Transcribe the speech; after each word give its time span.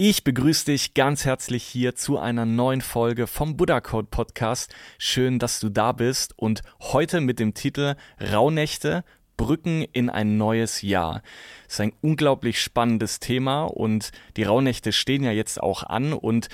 Ich 0.00 0.22
begrüße 0.22 0.66
dich 0.66 0.94
ganz 0.94 1.24
herzlich 1.24 1.64
hier 1.64 1.96
zu 1.96 2.20
einer 2.20 2.46
neuen 2.46 2.82
Folge 2.82 3.26
vom 3.26 3.56
Buddha 3.56 3.80
Code 3.80 4.06
Podcast. 4.08 4.72
Schön, 4.96 5.40
dass 5.40 5.58
du 5.58 5.70
da 5.70 5.90
bist 5.90 6.38
und 6.38 6.62
heute 6.78 7.20
mit 7.20 7.40
dem 7.40 7.52
Titel 7.52 7.96
Rauhnächte 8.20 9.02
Brücken 9.36 9.82
in 9.82 10.08
ein 10.08 10.36
neues 10.36 10.82
Jahr. 10.82 11.22
Das 11.64 11.74
ist 11.74 11.80
ein 11.80 11.94
unglaublich 12.00 12.62
spannendes 12.62 13.18
Thema 13.18 13.64
und 13.64 14.12
die 14.36 14.44
Rauhnächte 14.44 14.92
stehen 14.92 15.24
ja 15.24 15.32
jetzt 15.32 15.60
auch 15.60 15.82
an 15.82 16.12
und 16.12 16.48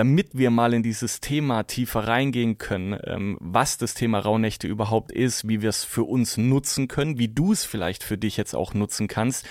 damit 0.00 0.30
wir 0.32 0.48
mal 0.48 0.72
in 0.72 0.82
dieses 0.82 1.20
Thema 1.20 1.64
tiefer 1.64 2.08
reingehen 2.08 2.56
können, 2.56 2.98
ähm, 3.04 3.36
was 3.38 3.76
das 3.76 3.92
Thema 3.92 4.20
Rauhnächte 4.20 4.66
überhaupt 4.66 5.12
ist, 5.12 5.46
wie 5.46 5.60
wir 5.60 5.68
es 5.68 5.84
für 5.84 6.04
uns 6.04 6.38
nutzen 6.38 6.88
können, 6.88 7.18
wie 7.18 7.28
du 7.28 7.52
es 7.52 7.66
vielleicht 7.66 8.02
für 8.02 8.16
dich 8.16 8.38
jetzt 8.38 8.54
auch 8.54 8.72
nutzen 8.72 9.08
kannst. 9.08 9.46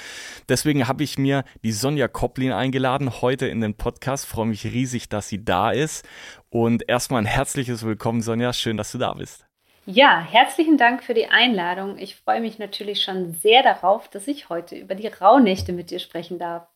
Deswegen 0.50 0.88
habe 0.88 1.03
ich 1.03 1.20
mir 1.20 1.44
die 1.64 1.72
Sonja 1.72 2.08
Koplin 2.08 2.52
eingeladen 2.52 3.22
heute 3.22 3.45
in 3.45 3.61
den 3.61 3.75
Podcast. 3.75 4.25
Freue 4.25 4.47
mich 4.47 4.66
riesig, 4.66 5.08
dass 5.08 5.30
sie 5.30 5.45
da 5.45 5.70
ist. 5.70 6.03
Und 6.50 6.89
erstmal 6.89 7.22
ein 7.22 7.27
herzliches 7.27 7.86
Willkommen, 7.86 8.23
Sonja. 8.23 8.52
Schön, 8.52 8.75
dass 8.75 8.92
du 8.92 8.97
da 8.97 9.14
bist. 9.14 9.45
Ja, 9.86 10.20
herzlichen 10.20 10.80
Dank 10.80 11.03
für 11.03 11.14
die 11.14 11.27
Einladung. 11.27 12.00
Ich 12.00 12.16
freue 12.16 12.42
mich 12.42 12.58
natürlich 12.58 13.03
schon 13.03 13.33
sehr 13.33 13.61
darauf, 13.61 14.08
dass 14.08 14.27
ich 14.27 14.50
heute 14.50 14.75
über 14.75 14.95
die 14.95 15.09
Rauhnächte 15.09 15.73
mit 15.73 15.92
dir 15.92 16.00
sprechen 16.00 16.39
darf. 16.39 16.67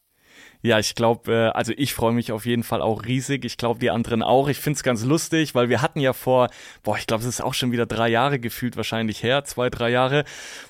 Ja, 0.66 0.80
ich 0.80 0.95
glaube, 0.95 1.33
äh, 1.33 1.47
also 1.50 1.73
ich 1.75 1.94
freue 1.94 2.14
mich 2.14 2.31
auf 2.31 2.45
jeden 2.45 2.64
Fall 2.64 2.81
auch 2.81 3.03
riesig. 3.03 3.44
Ich 3.44 3.58
glaube, 3.58 3.81
die 3.81 3.89
anderen 3.89 4.23
auch. 4.23 4.47
Ich 4.47 4.59
finde 4.59 4.78
es 4.78 4.83
ganz 4.83 5.03
lustig, 5.03 5.56
weil 5.56 5.67
wir 5.67 5.81
hatten 5.81 6.00
ja 6.00 6.14
vor, 6.14 6.47
boah, 6.83 6.97
ich 6.97 7.06
glaube, 7.06 7.22
es 7.22 7.28
ist 7.28 7.42
auch 7.44 7.53
schon 7.53 7.73
wieder 7.73 7.86
drei 7.86 8.08
Jahre 8.08 8.39
gefühlt 8.39 8.78
wahrscheinlich 8.78 9.24
her, 9.24 9.44
zwei, 9.44 9.69
drei 9.69 9.90
Jahre, 9.90 10.24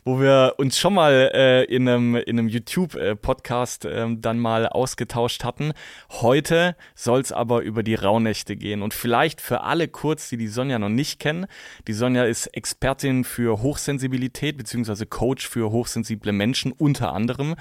wo 0.04 0.20
wir 0.20 0.56
uns 0.58 0.80
schon 0.80 0.96
mal 0.96 1.30
äh, 1.36 1.64
in 1.66 1.88
einem, 1.88 2.16
in 2.16 2.40
einem 2.40 2.48
YouTube-Podcast 2.48 3.86
äh, 3.86 4.08
dann 4.18 4.40
mal 4.40 4.68
ausgetauscht 4.68 5.44
hatten. 5.44 5.74
Heute 6.10 6.75
soll 6.96 7.22
es 7.22 7.31
aber 7.31 7.62
über 7.62 7.84
die 7.84 7.94
Rauhnächte 7.94 8.56
gehen. 8.56 8.81
Und 8.81 8.96
vielleicht 8.96 9.42
für 9.42 9.62
alle 9.62 9.88
kurz, 9.88 10.28
die 10.28 10.38
die 10.38 10.48
Sonja 10.48 10.80
noch 10.80 10.90
nicht 10.90 11.20
kennen. 11.20 11.46
Die 11.88 11.94
Sonja 11.94 12.24
ist 12.24 12.48
Expertin 12.48 13.24
für 13.24 13.62
Hochsensibilität 13.62 14.58
beziehungsweise 14.58 15.06
Coach 15.06 15.48
für 15.48 15.70
hochsensible 15.70 16.31
Menschen 16.31 16.72
unter 16.72 17.14
anderem. 17.14 17.54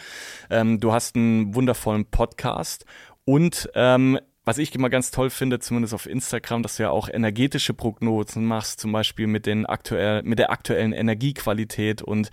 Ähm, 0.49 0.81
du 0.81 0.94
hast 0.94 1.14
einen 1.14 1.54
wundervollen 1.54 2.06
Podcast 2.06 2.22
Podcast. 2.22 2.84
Und 3.25 3.69
ähm, 3.75 4.21
was 4.44 4.59
ich 4.59 4.72
immer 4.77 4.91
ganz 4.91 5.10
toll 5.10 5.28
finde, 5.28 5.59
zumindest 5.59 5.93
auf 5.93 6.06
Instagram, 6.06 6.62
dass 6.62 6.77
du 6.77 6.84
ja 6.84 6.91
auch 6.91 7.09
energetische 7.09 7.75
Prognosen 7.75 8.44
machst, 8.44 8.78
zum 8.78 8.93
Beispiel 8.93 9.27
mit, 9.27 9.44
den 9.47 9.66
aktuell, 9.66 10.22
mit 10.22 10.38
der 10.38 10.50
aktuellen 10.53 10.93
Energiequalität. 10.93 12.00
Und 12.00 12.31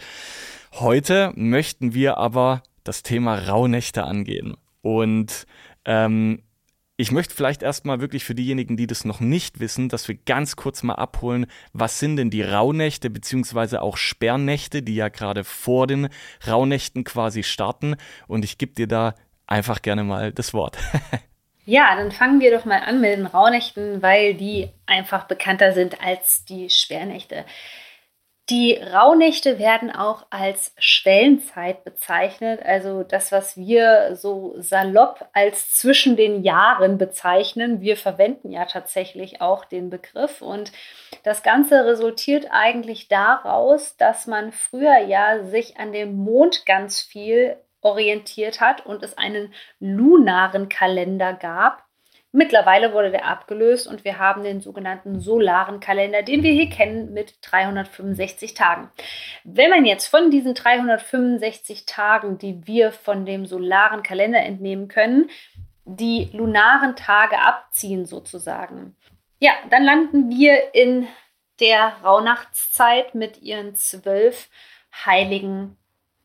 heute 0.73 1.31
möchten 1.35 1.95
wir 1.95 2.17
aber 2.17 2.61
das 2.83 3.01
Thema 3.01 3.35
Rauhnächte 3.35 4.03
angehen. 4.03 4.55
Und 4.83 5.47
ähm, 5.85 6.43
ich 6.97 7.11
möchte 7.11 7.33
vielleicht 7.33 7.63
erstmal 7.63 8.01
wirklich 8.01 8.25
für 8.25 8.35
diejenigen, 8.35 8.75
die 8.75 8.85
das 8.85 9.05
noch 9.05 9.21
nicht 9.21 9.59
wissen, 9.59 9.89
dass 9.89 10.07
wir 10.07 10.15
ganz 10.15 10.55
kurz 10.55 10.83
mal 10.83 10.95
abholen, 10.95 11.45
was 11.73 11.97
sind 11.97 12.17
denn 12.17 12.29
die 12.29 12.43
Rauhnächte 12.43 13.09
beziehungsweise 13.09 13.81
auch 13.81 13.97
Sperrnächte, 13.97 14.83
die 14.83 14.95
ja 14.95 15.07
gerade 15.09 15.43
vor 15.43 15.87
den 15.87 16.09
Rauhnächten 16.45 17.05
quasi 17.05 17.41
starten. 17.41 17.95
Und 18.27 18.43
ich 18.43 18.59
gebe 18.59 18.73
dir 18.73 18.87
da 18.87 19.15
einfach 19.49 19.81
gerne 19.81 20.03
mal 20.03 20.31
das 20.31 20.53
Wort. 20.53 20.77
ja, 21.65 21.95
dann 21.95 22.11
fangen 22.11 22.39
wir 22.39 22.55
doch 22.57 22.65
mal 22.65 22.81
an 22.81 23.01
mit 23.01 23.17
den 23.17 23.25
Rauhnächten, 23.25 24.01
weil 24.01 24.33
die 24.33 24.69
einfach 24.85 25.25
bekannter 25.25 25.73
sind 25.73 26.01
als 26.01 26.45
die 26.45 26.69
Sperrnächte. 26.69 27.45
Die 28.49 28.73
Rauhnächte 28.73 29.59
werden 29.59 29.91
auch 29.91 30.25
als 30.31 30.73
Schwellenzeit 30.79 31.83
bezeichnet, 31.83 32.59
also 32.65 33.03
das, 33.03 33.31
was 33.31 33.57
wir 33.57 34.15
so 34.15 34.55
salopp 34.57 35.29
als 35.33 35.75
zwischen 35.75 36.15
den 36.15 36.41
Jahren 36.41 36.97
bezeichnen. 36.97 37.79
Wir 37.79 37.95
verwenden 37.95 38.51
ja 38.51 38.65
tatsächlich 38.65 39.39
auch 39.39 39.65
den 39.65 39.91
Begriff 39.91 40.41
und 40.41 40.71
das 41.21 41.43
Ganze 41.43 41.85
resultiert 41.85 42.47
eigentlich 42.49 43.07
daraus, 43.07 43.97
dass 43.97 44.25
man 44.25 44.51
früher 44.51 44.97
ja 44.97 45.43
sich 45.43 45.77
an 45.77 45.91
dem 45.91 46.15
Mond 46.15 46.65
ganz 46.65 47.01
viel 47.01 47.55
orientiert 47.81 48.61
hat 48.61 48.85
und 48.85 49.03
es 49.03 49.17
einen 49.17 49.53
lunaren 49.79 50.69
Kalender 50.69 51.33
gab. 51.33 51.85
Mittlerweile 52.31 52.93
wurde 52.93 53.09
der 53.09 53.25
abgelöst 53.25 53.87
und 53.87 54.03
wir 54.03 54.19
haben 54.19 54.43
den 54.43 54.61
sogenannten 54.61 55.19
solaren 55.19 55.79
Kalender, 55.79 56.21
den 56.21 56.43
wir 56.43 56.51
hier 56.51 56.69
kennen, 56.69 57.11
mit 57.11 57.35
365 57.41 58.53
Tagen. 58.53 58.91
Wenn 59.43 59.71
man 59.71 59.85
jetzt 59.85 60.05
von 60.05 60.29
diesen 60.29 60.53
365 60.53 61.87
Tagen, 61.87 62.37
die 62.37 62.67
wir 62.67 62.91
von 62.91 63.25
dem 63.25 63.47
solaren 63.47 64.03
Kalender 64.03 64.41
entnehmen 64.41 64.89
können, 64.89 65.31
die 65.85 66.29
lunaren 66.31 66.95
Tage 66.95 67.39
abziehen 67.39 68.05
sozusagen, 68.05 68.95
ja, 69.39 69.53
dann 69.71 69.83
landen 69.83 70.29
wir 70.29 70.75
in 70.75 71.07
der 71.59 71.95
Rauhnachtszeit 72.03 73.15
mit 73.15 73.41
ihren 73.41 73.73
zwölf 73.73 74.49
heiligen 75.05 75.77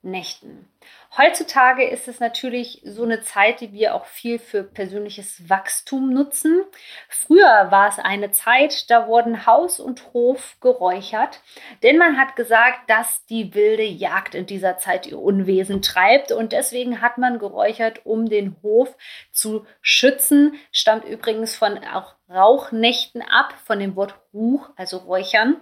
Nächten. 0.02 0.68
Heutzutage 1.16 1.88
ist 1.88 2.08
es 2.08 2.18
natürlich 2.18 2.82
so 2.84 3.04
eine 3.04 3.22
Zeit, 3.22 3.60
die 3.60 3.72
wir 3.72 3.94
auch 3.94 4.06
viel 4.06 4.40
für 4.40 4.64
persönliches 4.64 5.48
Wachstum 5.48 6.12
nutzen. 6.12 6.64
Früher 7.08 7.70
war 7.70 7.88
es 7.88 8.00
eine 8.00 8.32
Zeit, 8.32 8.90
da 8.90 9.06
wurden 9.06 9.46
Haus 9.46 9.78
und 9.78 10.12
Hof 10.12 10.56
geräuchert, 10.60 11.40
denn 11.84 11.98
man 11.98 12.18
hat 12.18 12.34
gesagt, 12.34 12.90
dass 12.90 13.24
die 13.26 13.54
wilde 13.54 13.84
Jagd 13.84 14.34
in 14.34 14.46
dieser 14.46 14.76
Zeit 14.78 15.06
ihr 15.06 15.20
Unwesen 15.20 15.82
treibt 15.82 16.32
und 16.32 16.50
deswegen 16.50 17.00
hat 17.00 17.16
man 17.16 17.38
geräuchert, 17.38 18.00
um 18.04 18.28
den 18.28 18.56
Hof 18.64 18.96
zu 19.30 19.66
schützen. 19.82 20.54
Stammt 20.72 21.04
übrigens 21.04 21.54
von 21.54 21.78
auch 21.84 22.16
Rauchnächten 22.28 23.22
ab, 23.22 23.54
von 23.64 23.78
dem 23.78 23.94
Wort 23.94 24.16
Ruch, 24.32 24.68
also 24.74 24.96
Räuchern. 24.96 25.60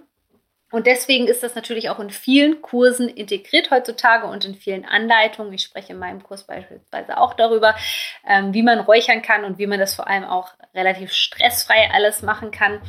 Und 0.73 0.87
deswegen 0.87 1.27
ist 1.27 1.43
das 1.43 1.53
natürlich 1.53 1.91
auch 1.91 1.99
in 1.99 2.09
vielen 2.09 2.63
Kursen 2.63 3.07
integriert 3.07 3.69
heutzutage 3.69 4.25
und 4.25 4.43
in 4.43 4.55
vielen 4.55 4.85
Anleitungen. 4.85 5.53
Ich 5.53 5.61
spreche 5.61 5.93
in 5.93 5.99
meinem 5.99 6.23
Kurs 6.23 6.45
beispielsweise 6.47 7.19
auch 7.19 7.35
darüber, 7.35 7.75
ähm, 8.27 8.55
wie 8.55 8.63
man 8.63 8.79
räuchern 8.79 9.21
kann 9.21 9.43
und 9.43 9.59
wie 9.59 9.67
man 9.67 9.79
das 9.79 9.93
vor 9.93 10.07
allem 10.07 10.23
auch 10.23 10.49
relativ 10.73 11.13
stressfrei 11.13 11.91
alles 11.93 12.23
machen 12.23 12.49
kann. 12.49 12.81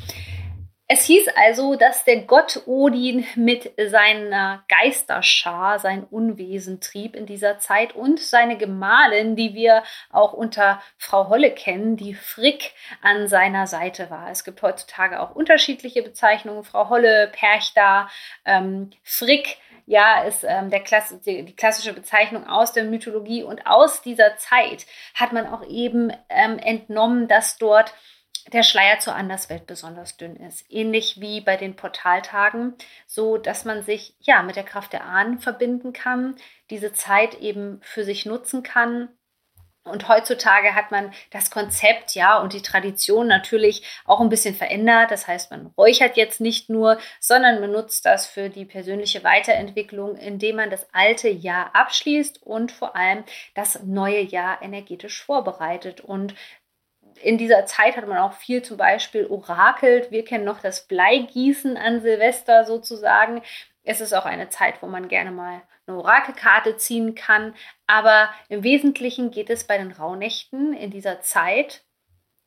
Es 0.87 1.05
hieß 1.05 1.29
also, 1.35 1.77
dass 1.77 2.05
der 2.05 2.23
Gott 2.23 2.65
Odin 2.67 3.27
mit 3.37 3.73
seiner 3.89 4.65
Geisterschar 4.69 5.79
sein 5.79 6.05
Unwesen 6.05 6.79
trieb 6.83 7.17
in 7.17 7.25
dieser 7.25 7.59
Zeit 7.59 7.95
und 7.95 8.21
seine 8.21 8.59
Gemahlin, 8.59 9.35
die 9.35 9.55
wir 9.55 9.83
auch 10.11 10.35
unter 10.35 10.83
Frau 10.99 11.31
Holle 11.31 11.53
kennen, 11.53 11.97
die 11.97 12.13
Frick 12.13 12.73
an 13.01 13.29
seiner 13.29 13.67
Seite 13.67 14.11
war. 14.11 14.31
Es 14.31 14.45
gibt 14.45 14.61
heutzutage 14.61 15.21
auch 15.21 15.35
unterschiedliche 15.35 16.03
Bezeichnungen. 16.03 16.65
Frau 16.65 16.91
Holle, 16.91 17.33
Perchta, 17.33 18.11
ähm, 18.45 18.91
Frick 19.03 19.57
ja, 19.87 20.23
ist 20.23 20.45
ähm, 20.45 20.69
der 20.71 20.81
Klasse, 20.81 21.21
die, 21.25 21.45
die, 21.45 21.57
klassische 21.57 21.93
Bezeichnung 21.95 22.47
aus 22.47 22.73
der 22.73 22.85
Mythologie. 22.85 23.43
Und 23.43 23.67
aus 23.67 24.03
dieser 24.03 24.37
Zeit 24.37 24.87
hat 25.15 25.33
man 25.33 25.47
auch 25.47 25.67
eben 25.67 26.13
ähm, 26.29 26.59
entnommen, 26.59 27.27
dass 27.29 27.57
dort 27.57 27.95
der 28.53 28.63
Schleier 28.63 28.99
zur 28.99 29.15
Anderswelt 29.15 29.67
besonders 29.67 30.17
dünn 30.17 30.37
ist. 30.37 30.65
Ähnlich 30.71 31.21
wie 31.21 31.41
bei 31.41 31.57
den 31.57 31.77
Portaltagen, 31.77 32.75
so 33.07 33.39
dass 33.39 33.65
man 33.65 33.83
sich 33.83 34.17
ja 34.21 34.43
mit 34.43 34.57
der 34.57 34.65
Kraft 34.65 34.93
der 34.93 35.05
Ahnen 35.05 35.39
verbinden 35.41 35.93
kann, 35.93 36.37
diese 36.71 36.93
Zeit 36.93 37.35
eben 37.41 37.81
für 37.83 38.05
sich 38.05 38.27
nutzen 38.27 38.63
kann 38.63 39.09
Und 39.87 40.09
heutzutage 40.09 40.75
hat 40.75 40.91
man 40.91 41.13
das 41.31 41.51
Konzept, 41.51 42.15
ja, 42.15 42.39
und 42.39 42.55
die 42.55 42.63
Tradition 42.63 43.27
natürlich 43.27 43.83
auch 44.07 44.21
ein 44.21 44.31
bisschen 44.31 44.55
verändert. 44.55 45.11
Das 45.11 45.29
heißt, 45.29 45.51
man 45.51 45.67
räuchert 45.77 46.17
jetzt 46.17 46.41
nicht 46.41 46.71
nur, 46.71 46.99
sondern 47.21 47.61
man 47.61 47.71
nutzt 47.71 48.07
das 48.07 48.27
für 48.27 48.49
die 48.49 48.65
persönliche 48.65 49.23
Weiterentwicklung, 49.25 50.17
indem 50.17 50.57
man 50.57 50.71
das 50.71 50.87
alte 50.95 51.29
Jahr 51.29 51.75
abschließt 51.75 52.43
und 52.43 52.73
vor 52.73 52.97
allem 52.97 53.25
das 53.55 53.83
neue 53.83 54.23
Jahr 54.23 54.63
energetisch 54.63 55.23
vorbereitet. 55.23 56.01
Und 56.01 56.35
in 57.23 57.39
dieser 57.39 57.67
Zeit 57.67 57.97
hat 57.97 58.07
man 58.07 58.19
auch 58.19 58.33
viel 58.35 58.63
zum 58.63 58.77
Beispiel 58.77 59.27
orakelt. 59.27 60.11
Wir 60.11 60.25
kennen 60.25 60.45
noch 60.45 60.61
das 60.61 60.87
Bleigießen 60.87 61.77
an 61.77 62.01
Silvester 62.01 62.65
sozusagen. 62.65 63.43
Es 63.83 64.01
ist 64.01 64.13
auch 64.13 64.25
eine 64.25 64.49
Zeit, 64.49 64.83
wo 64.83 64.87
man 64.87 65.09
gerne 65.09 65.31
mal 65.31 65.63
eine 65.87 65.99
Orakelkarte 65.99 66.77
ziehen 66.77 67.15
kann. 67.15 67.55
Aber 67.87 68.31
im 68.49 68.63
Wesentlichen 68.63 69.31
geht 69.31 69.51
es 69.51 69.65
bei 69.65 69.79
den 69.79 69.93
Rauhnächten 69.93 70.73
in 70.73 70.91
dieser 70.91 71.21
Zeit 71.21 71.85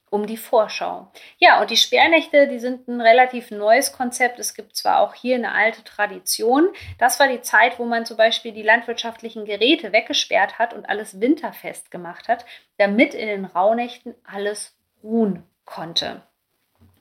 um 0.09 0.25
die 0.25 0.37
Vorschau. 0.37 1.11
Ja, 1.37 1.61
und 1.61 1.69
die 1.69 1.77
Sperrnächte, 1.77 2.47
die 2.47 2.59
sind 2.59 2.87
ein 2.87 3.01
relativ 3.01 3.51
neues 3.51 3.91
Konzept. 3.91 4.39
Es 4.39 4.53
gibt 4.53 4.75
zwar 4.75 5.01
auch 5.01 5.13
hier 5.13 5.35
eine 5.35 5.51
alte 5.51 5.83
Tradition. 5.83 6.69
Das 6.97 7.19
war 7.19 7.27
die 7.27 7.41
Zeit, 7.41 7.77
wo 7.77 7.85
man 7.85 8.05
zum 8.05 8.17
Beispiel 8.17 8.53
die 8.53 8.63
landwirtschaftlichen 8.63 9.45
Geräte 9.45 9.91
weggesperrt 9.91 10.59
hat 10.59 10.73
und 10.73 10.87
alles 10.87 11.19
winterfest 11.19 11.91
gemacht 11.91 12.27
hat, 12.27 12.45
damit 12.77 13.13
in 13.13 13.27
den 13.27 13.45
Rauhnächten 13.45 14.15
alles 14.23 14.77
ruhen 15.03 15.43
konnte. 15.65 16.21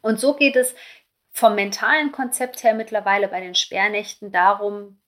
Und 0.02 0.18
so 0.18 0.34
geht 0.34 0.56
es 0.56 0.74
vom 1.30 1.54
mentalen 1.54 2.12
Konzept 2.12 2.64
her 2.64 2.74
mittlerweile 2.74 3.28
bei 3.28 3.40
den 3.40 3.54
Sperrnächten 3.54 4.32
darum, 4.32 5.00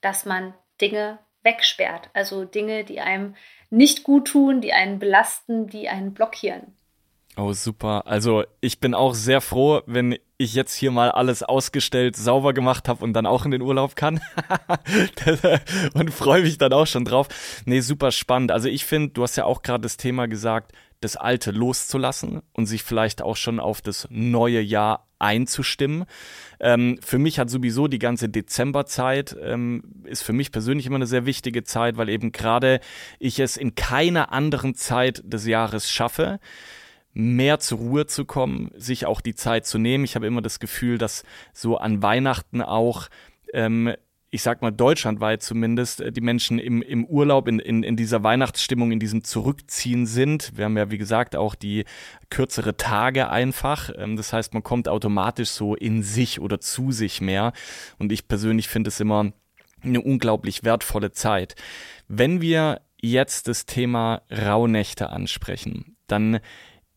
dass 0.00 0.24
man 0.24 0.54
Dinge 0.80 1.18
wegsperrt. 1.42 2.08
Also 2.12 2.44
Dinge, 2.44 2.84
die 2.84 3.00
einem 3.00 3.34
nicht 3.68 4.04
gut 4.04 4.28
tun, 4.28 4.60
die 4.60 4.72
einen 4.72 4.98
belasten, 4.98 5.66
die 5.66 5.88
einen 5.88 6.14
blockieren. 6.14 6.76
Oh, 7.38 7.52
super. 7.52 8.06
Also 8.06 8.44
ich 8.62 8.80
bin 8.80 8.94
auch 8.94 9.14
sehr 9.14 9.42
froh, 9.42 9.82
wenn 9.86 10.16
ich 10.38 10.54
jetzt 10.54 10.74
hier 10.74 10.90
mal 10.90 11.10
alles 11.10 11.42
ausgestellt, 11.42 12.16
sauber 12.16 12.54
gemacht 12.54 12.88
habe 12.88 13.04
und 13.04 13.12
dann 13.12 13.26
auch 13.26 13.44
in 13.44 13.50
den 13.50 13.60
Urlaub 13.60 13.94
kann. 13.94 14.20
und 15.94 16.14
freue 16.14 16.42
mich 16.42 16.56
dann 16.56 16.72
auch 16.72 16.86
schon 16.86 17.04
drauf. 17.04 17.28
Nee, 17.66 17.80
super 17.80 18.10
spannend. 18.10 18.52
Also 18.52 18.68
ich 18.68 18.86
finde, 18.86 19.10
du 19.10 19.22
hast 19.22 19.36
ja 19.36 19.44
auch 19.44 19.60
gerade 19.62 19.82
das 19.82 19.98
Thema 19.98 20.28
gesagt, 20.28 20.72
das 21.00 21.16
Alte 21.16 21.50
loszulassen 21.50 22.40
und 22.54 22.66
sich 22.66 22.82
vielleicht 22.82 23.20
auch 23.20 23.36
schon 23.36 23.60
auf 23.60 23.82
das 23.82 24.08
neue 24.10 24.60
Jahr 24.60 25.06
einzustimmen. 25.18 26.06
Ähm, 26.58 26.98
für 27.02 27.18
mich 27.18 27.38
hat 27.38 27.50
sowieso 27.50 27.86
die 27.86 27.98
ganze 27.98 28.30
Dezemberzeit, 28.30 29.36
ähm, 29.42 29.82
ist 30.04 30.22
für 30.22 30.32
mich 30.32 30.52
persönlich 30.52 30.86
immer 30.86 30.96
eine 30.96 31.06
sehr 31.06 31.26
wichtige 31.26 31.64
Zeit, 31.64 31.98
weil 31.98 32.08
eben 32.08 32.32
gerade 32.32 32.80
ich 33.18 33.40
es 33.40 33.58
in 33.58 33.74
keiner 33.74 34.32
anderen 34.32 34.74
Zeit 34.74 35.22
des 35.24 35.46
Jahres 35.46 35.90
schaffe, 35.90 36.40
mehr 37.16 37.58
zur 37.60 37.78
Ruhe 37.78 38.06
zu 38.06 38.26
kommen, 38.26 38.70
sich 38.76 39.06
auch 39.06 39.22
die 39.22 39.34
Zeit 39.34 39.66
zu 39.66 39.78
nehmen. 39.78 40.04
Ich 40.04 40.16
habe 40.16 40.26
immer 40.26 40.42
das 40.42 40.60
Gefühl, 40.60 40.98
dass 40.98 41.24
so 41.54 41.78
an 41.78 42.02
Weihnachten 42.02 42.60
auch 42.60 43.08
ähm, 43.54 43.94
ich 44.30 44.42
sag 44.42 44.60
mal 44.60 44.70
deutschlandweit 44.70 45.42
zumindest, 45.42 46.02
äh, 46.02 46.12
die 46.12 46.20
Menschen 46.20 46.58
im, 46.58 46.82
im 46.82 47.06
Urlaub, 47.06 47.48
in, 47.48 47.58
in, 47.58 47.82
in 47.82 47.96
dieser 47.96 48.22
Weihnachtsstimmung, 48.22 48.92
in 48.92 49.00
diesem 49.00 49.24
Zurückziehen 49.24 50.04
sind. 50.04 50.52
Wir 50.56 50.66
haben 50.66 50.76
ja, 50.76 50.90
wie 50.90 50.98
gesagt, 50.98 51.36
auch 51.36 51.54
die 51.54 51.84
kürzere 52.28 52.76
Tage 52.76 53.30
einfach. 53.30 53.90
Ähm, 53.96 54.16
das 54.16 54.34
heißt, 54.34 54.52
man 54.52 54.62
kommt 54.62 54.88
automatisch 54.88 55.48
so 55.48 55.74
in 55.74 56.02
sich 56.02 56.38
oder 56.38 56.60
zu 56.60 56.92
sich 56.92 57.22
mehr. 57.22 57.54
Und 57.98 58.12
ich 58.12 58.28
persönlich 58.28 58.68
finde 58.68 58.88
es 58.88 59.00
immer 59.00 59.32
eine 59.82 60.02
unglaublich 60.02 60.64
wertvolle 60.64 61.12
Zeit. 61.12 61.54
Wenn 62.08 62.42
wir 62.42 62.82
jetzt 63.00 63.48
das 63.48 63.64
Thema 63.64 64.20
Rauhnächte 64.30 65.10
ansprechen, 65.10 65.96
dann 66.08 66.40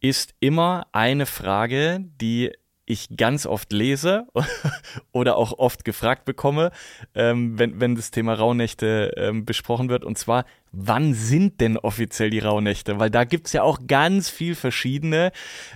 ist 0.02 0.34
immer 0.40 0.88
eine 0.92 1.26
Frage, 1.26 2.00
die 2.22 2.52
ich 2.90 3.08
ganz 3.16 3.46
oft 3.46 3.72
lese 3.72 4.26
oder 5.12 5.38
auch 5.38 5.58
oft 5.60 5.86
gefragt 5.86 6.26
bekomme, 6.26 6.72
ähm, 7.14 7.60
wenn, 7.60 7.80
wenn 7.80 7.96
das 7.96 8.10
Thema 8.10 8.34
Rauhnächte 8.34 9.14
ähm, 9.16 9.46
besprochen 9.46 9.90
wird. 9.90 10.04
Und 10.04 10.18
zwar, 10.18 10.46
wann 10.72 11.14
sind 11.14 11.62
denn 11.62 11.78
offiziell 11.78 12.32
die 12.32 12.40
Rauhnächte? 12.40 13.00
Weil 13.00 13.12
da 13.12 13.26
gibt's 13.26 13.54
ja 13.54 13.62
auch 13.62 13.80
ganz 13.86 14.30
viel 14.30 14.56
verschiedene 14.56 15.32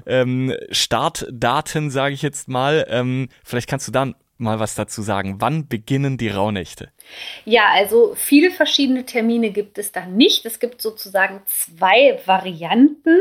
ähm, 0.08 0.56
Startdaten, 0.72 1.92
sage 1.92 2.16
ich 2.16 2.24
jetzt 2.24 2.48
mal. 2.48 2.86
Ähm, 2.90 3.30
vielleicht 3.44 3.70
kannst 3.70 3.88
du 3.88 3.92
dann 3.92 4.16
mal 4.40 4.60
was 4.60 4.74
dazu 4.74 5.04
sagen. 5.04 5.36
Wann 5.40 5.68
beginnen 5.68 6.18
die 6.18 6.30
Rauhnächte? 6.30 6.90
Ja, 7.46 7.70
also 7.74 8.16
viele 8.16 8.50
verschiedene 8.50 9.06
Termine 9.06 9.52
gibt 9.52 9.78
es 9.78 9.92
da 9.92 10.08
nicht. 10.08 10.46
Es 10.48 10.60
gibt 10.60 10.82
sozusagen 10.82 11.42
zwei 11.46 12.20
Varianten. 12.26 13.20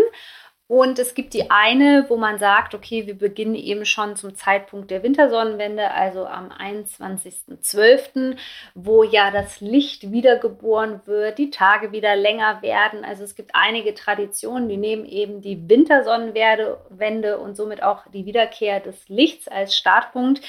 Und 0.72 0.98
es 0.98 1.14
gibt 1.14 1.34
die 1.34 1.50
eine, 1.50 2.06
wo 2.08 2.16
man 2.16 2.38
sagt, 2.38 2.74
okay, 2.74 3.06
wir 3.06 3.18
beginnen 3.18 3.56
eben 3.56 3.84
schon 3.84 4.16
zum 4.16 4.34
Zeitpunkt 4.34 4.90
der 4.90 5.02
Wintersonnenwende, 5.02 5.90
also 5.90 6.24
am 6.24 6.50
21.12., 6.50 8.38
wo 8.74 9.02
ja 9.04 9.30
das 9.30 9.60
Licht 9.60 10.12
wiedergeboren 10.12 11.02
wird, 11.04 11.36
die 11.36 11.50
Tage 11.50 11.92
wieder 11.92 12.16
länger 12.16 12.62
werden. 12.62 13.04
Also 13.04 13.22
es 13.22 13.34
gibt 13.34 13.50
einige 13.52 13.92
Traditionen, 13.92 14.70
die 14.70 14.78
nehmen 14.78 15.04
eben 15.04 15.42
die 15.42 15.68
Wintersonnenwende 15.68 17.36
und 17.36 17.54
somit 17.54 17.82
auch 17.82 18.06
die 18.10 18.24
Wiederkehr 18.24 18.80
des 18.80 19.10
Lichts 19.10 19.48
als 19.48 19.76
Startpunkt. 19.76 20.40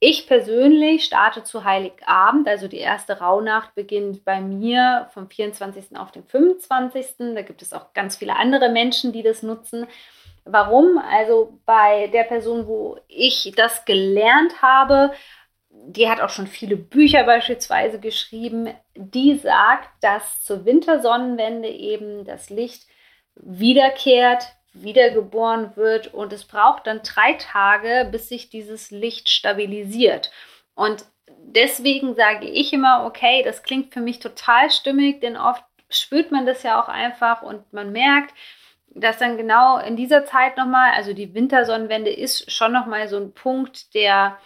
Ich 0.00 0.26
persönlich 0.26 1.04
starte 1.04 1.44
zu 1.44 1.64
Heiligabend, 1.64 2.46
also 2.46 2.68
die 2.68 2.76
erste 2.76 3.20
Rauhnacht 3.20 3.74
beginnt 3.74 4.22
bei 4.26 4.38
mir 4.42 5.08
vom 5.14 5.30
24. 5.30 5.96
auf 5.96 6.12
den 6.12 6.26
25. 6.26 7.34
Da 7.34 7.40
gibt 7.40 7.62
es 7.62 7.72
auch 7.72 7.94
ganz 7.94 8.16
viele 8.16 8.36
andere 8.36 8.68
Menschen, 8.68 9.12
die 9.12 9.22
das 9.22 9.42
nutzen. 9.42 9.61
Warum? 10.44 10.98
Also 10.98 11.58
bei 11.66 12.08
der 12.08 12.24
Person, 12.24 12.66
wo 12.66 12.98
ich 13.08 13.52
das 13.56 13.84
gelernt 13.84 14.60
habe, 14.60 15.12
die 15.70 16.08
hat 16.08 16.20
auch 16.20 16.28
schon 16.28 16.46
viele 16.46 16.76
Bücher 16.76 17.24
beispielsweise 17.24 17.98
geschrieben, 17.98 18.74
die 18.94 19.36
sagt, 19.36 19.88
dass 20.00 20.42
zur 20.42 20.64
Wintersonnenwende 20.64 21.68
eben 21.68 22.24
das 22.24 22.50
Licht 22.50 22.86
wiederkehrt, 23.34 24.44
wiedergeboren 24.74 25.76
wird 25.76 26.12
und 26.12 26.32
es 26.32 26.44
braucht 26.44 26.86
dann 26.86 27.02
drei 27.02 27.34
Tage, 27.34 28.08
bis 28.10 28.28
sich 28.28 28.48
dieses 28.50 28.90
Licht 28.90 29.28
stabilisiert. 29.28 30.30
Und 30.74 31.04
deswegen 31.38 32.14
sage 32.14 32.46
ich 32.46 32.72
immer, 32.72 33.04
okay, 33.06 33.42
das 33.42 33.62
klingt 33.62 33.92
für 33.92 34.00
mich 34.00 34.18
total 34.18 34.70
stimmig, 34.70 35.20
denn 35.20 35.36
oft 35.36 35.64
spürt 35.90 36.32
man 36.32 36.46
das 36.46 36.62
ja 36.62 36.82
auch 36.82 36.88
einfach 36.88 37.42
und 37.42 37.72
man 37.72 37.92
merkt, 37.92 38.34
dass 38.94 39.18
dann 39.18 39.36
genau 39.36 39.78
in 39.78 39.96
dieser 39.96 40.24
Zeit 40.24 40.56
nochmal, 40.56 40.92
also 40.94 41.12
die 41.12 41.34
Wintersonnenwende 41.34 42.10
ist 42.10 42.50
schon 42.50 42.72
nochmal 42.72 43.08
so 43.08 43.16
ein 43.16 43.32
Punkt 43.32 43.94
der 43.94 44.38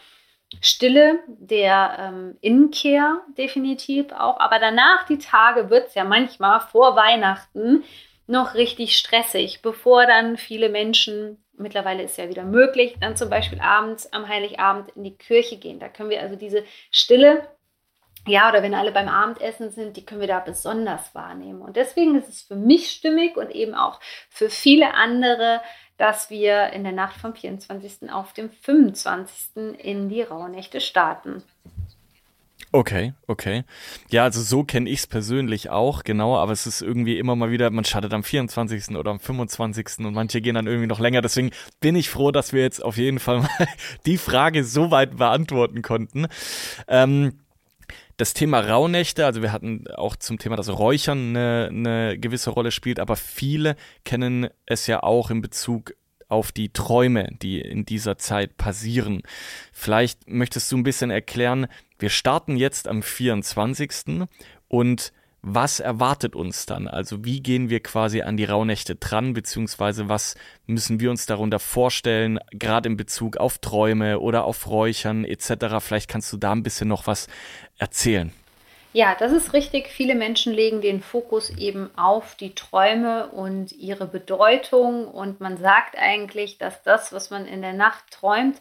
Stille, 0.61 1.19
der 1.27 1.97
ähm, 1.99 2.39
Innenkehr 2.41 3.21
definitiv 3.37 4.13
auch, 4.13 4.39
aber 4.39 4.59
danach 4.59 5.05
die 5.07 5.19
Tage 5.19 5.71
wird 5.71 5.89
es 5.89 5.95
ja 5.95 6.05
manchmal 6.05 6.61
vor 6.61 6.95
Weihnachten 6.95 7.85
noch 8.27 8.55
richtig 8.55 8.97
stressig, 8.97 9.61
bevor 9.63 10.07
dann 10.07 10.37
viele 10.37 10.69
Menschen, 10.69 11.45
mittlerweile 11.57 12.03
ist 12.03 12.19
ja 12.19 12.29
wieder 12.29 12.45
möglich, 12.45 12.97
dann 13.01 13.17
zum 13.17 13.31
Beispiel 13.31 13.61
abends 13.61 14.13
am 14.13 14.29
Heiligabend 14.29 14.91
in 14.97 15.05
die 15.05 15.17
Kirche 15.17 15.57
gehen. 15.57 15.79
Da 15.79 15.89
können 15.89 16.11
wir 16.11 16.21
also 16.21 16.37
diese 16.37 16.65
Stille, 16.91 17.49
ja, 18.27 18.49
oder 18.49 18.63
wenn 18.63 18.75
alle 18.75 18.93
beim 18.93 19.09
Abendessen 19.09 19.71
sind, 19.71 19.97
die 19.97 20.05
können 20.05 20.21
wir 20.21 20.29
da 20.29 20.41
besonders 20.41 21.15
wahrnehmen. 21.15 21.63
Und 21.63 21.77
deswegen 21.77 22.17
ist 22.17 22.29
es 22.29 22.43
für 22.43 22.57
mich 22.57 22.91
stimmig 22.91 23.37
und 23.37 23.51
eben 23.51 23.75
auch 23.75 24.01
für 24.29 24.51
viele 24.51 24.95
andere, 24.95 25.61
dass 25.97 26.29
wir 26.29 26.71
in 26.71 26.83
der 26.83 26.93
Nacht 26.93 27.17
vom 27.17 27.35
24. 27.35 28.11
auf 28.11 28.33
dem 28.33 28.51
25. 28.51 29.79
in 29.79 30.09
die 30.09 30.23
Rauhnächte 30.23 30.81
starten. 30.81 31.43
Okay, 32.73 33.15
okay. 33.27 33.65
Ja, 34.11 34.25
also 34.25 34.43
so 34.43 34.65
kenne 34.65 34.91
ich 34.91 35.01
es 35.01 35.07
persönlich 35.07 35.71
auch, 35.71 36.03
genau, 36.03 36.37
aber 36.37 36.53
es 36.53 36.67
ist 36.67 36.83
irgendwie 36.83 37.17
immer 37.17 37.37
mal 37.37 37.51
wieder, 37.51 37.71
man 37.71 37.85
startet 37.85 38.13
am 38.13 38.25
24. 38.25 38.97
oder 38.97 39.13
am 39.13 39.21
25. 39.21 40.05
und 40.05 40.13
manche 40.13 40.41
gehen 40.41 40.57
dann 40.57 40.67
irgendwie 40.67 40.89
noch 40.89 40.99
länger. 40.99 41.23
Deswegen 41.23 41.53
bin 41.81 41.97
ich 41.97 42.11
froh, 42.11 42.33
dass 42.33 42.53
wir 42.53 42.63
jetzt 42.63 42.85
auf 42.85 42.97
jeden 42.97 43.21
Fall 43.21 43.39
mal 43.59 43.69
die 44.05 44.19
Frage 44.19 44.65
so 44.65 44.91
weit 44.91 45.17
beantworten 45.17 45.81
konnten. 45.81 46.27
Ähm, 46.89 47.39
das 48.17 48.33
Thema 48.33 48.61
Rauhnächte, 48.61 49.27
also 49.27 49.43
wir 49.43 49.53
hatten 49.53 49.85
auch 49.95 50.17
zum 50.17 50.39
Thema, 50.39 50.57
dass 50.57 50.71
Räuchern 50.71 51.37
eine, 51.37 51.69
eine 51.71 52.19
gewisse 52.19 52.51
Rolle 52.51 52.71
spielt, 52.71 52.99
aber 52.99 53.17
viele 53.17 53.77
kennen 54.05 54.49
es 54.65 54.87
ja 54.87 55.03
auch 55.03 55.31
in 55.31 55.43
Bezug 55.43 55.95
auf 56.29 56.51
die 56.51 56.71
Träume, 56.71 57.29
die 57.43 57.61
in 57.61 57.85
dieser 57.85 58.19
Zeit 58.19 58.57
passieren. 58.57 59.23
Vielleicht 59.73 60.29
möchtest 60.29 60.73
du 60.73 60.77
ein 60.77 60.83
bisschen 60.83 61.11
erklären, 61.11 61.67
wir 61.99 62.11
starten 62.11 62.57
jetzt 62.57 62.89
am 62.89 63.03
24. 63.03 64.27
und 64.69 65.13
was 65.49 65.79
erwartet 65.79 66.35
uns 66.35 66.67
dann? 66.67 66.89
Also 66.89 67.25
wie 67.25 67.41
gehen 67.41 67.71
wir 67.71 67.79
quasi 67.81 68.23
an 68.23 68.37
die 68.37 68.47
Rauhnächte 68.47 68.97
dran, 68.97 69.33
beziehungsweise 69.33 70.09
was 70.09 70.35
müssen 70.67 70.99
wir 70.99 71.09
uns 71.09 71.25
darunter 71.27 71.61
vorstellen, 71.61 72.41
gerade 72.51 72.89
in 72.89 72.97
Bezug 72.97 73.37
auf 73.37 73.59
Träume 73.59 74.19
oder 74.19 74.45
auf 74.45 74.67
Räuchern 74.69 75.25
etc. 75.25 75.77
Vielleicht 75.79 76.11
kannst 76.11 76.33
du 76.33 76.37
da 76.37 76.51
ein 76.51 76.65
bisschen 76.65 76.89
noch 76.89 77.07
was 77.07 77.29
erzählen. 77.79 78.33
Ja, 78.93 79.15
das 79.17 79.31
ist 79.31 79.53
richtig. 79.53 79.87
Viele 79.87 80.17
Menschen 80.17 80.53
legen 80.53 80.81
den 80.81 81.01
Fokus 81.01 81.51
eben 81.51 81.97
auf 81.97 82.35
die 82.35 82.57
Träume 82.57 83.29
und 83.29 83.71
ihre 83.71 84.07
Bedeutung. 84.07 85.07
Und 85.07 85.39
man 85.41 85.59
sagt 85.59 85.97
eigentlich, 85.97 86.59
dass 86.59 86.83
das, 86.83 87.13
was 87.13 87.31
man 87.31 87.47
in 87.47 87.63
der 87.63 87.75
Nacht 87.75 88.11
träumt, 88.11 88.57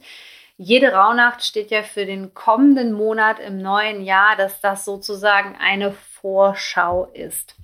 jede 0.57 0.93
Rauhnacht 0.93 1.43
steht 1.43 1.69
ja 1.71 1.83
für 1.83 2.05
den 2.05 2.33
kommenden 2.33 2.93
Monat 2.93 3.39
im 3.39 3.57
neuen 3.61 4.03
Jahr, 4.03 4.37
dass 4.37 4.61
das 4.61 4.85
sozusagen 4.85 5.57
eine 5.59 5.93
Vorschau 6.25 7.08
ist. 7.13 7.55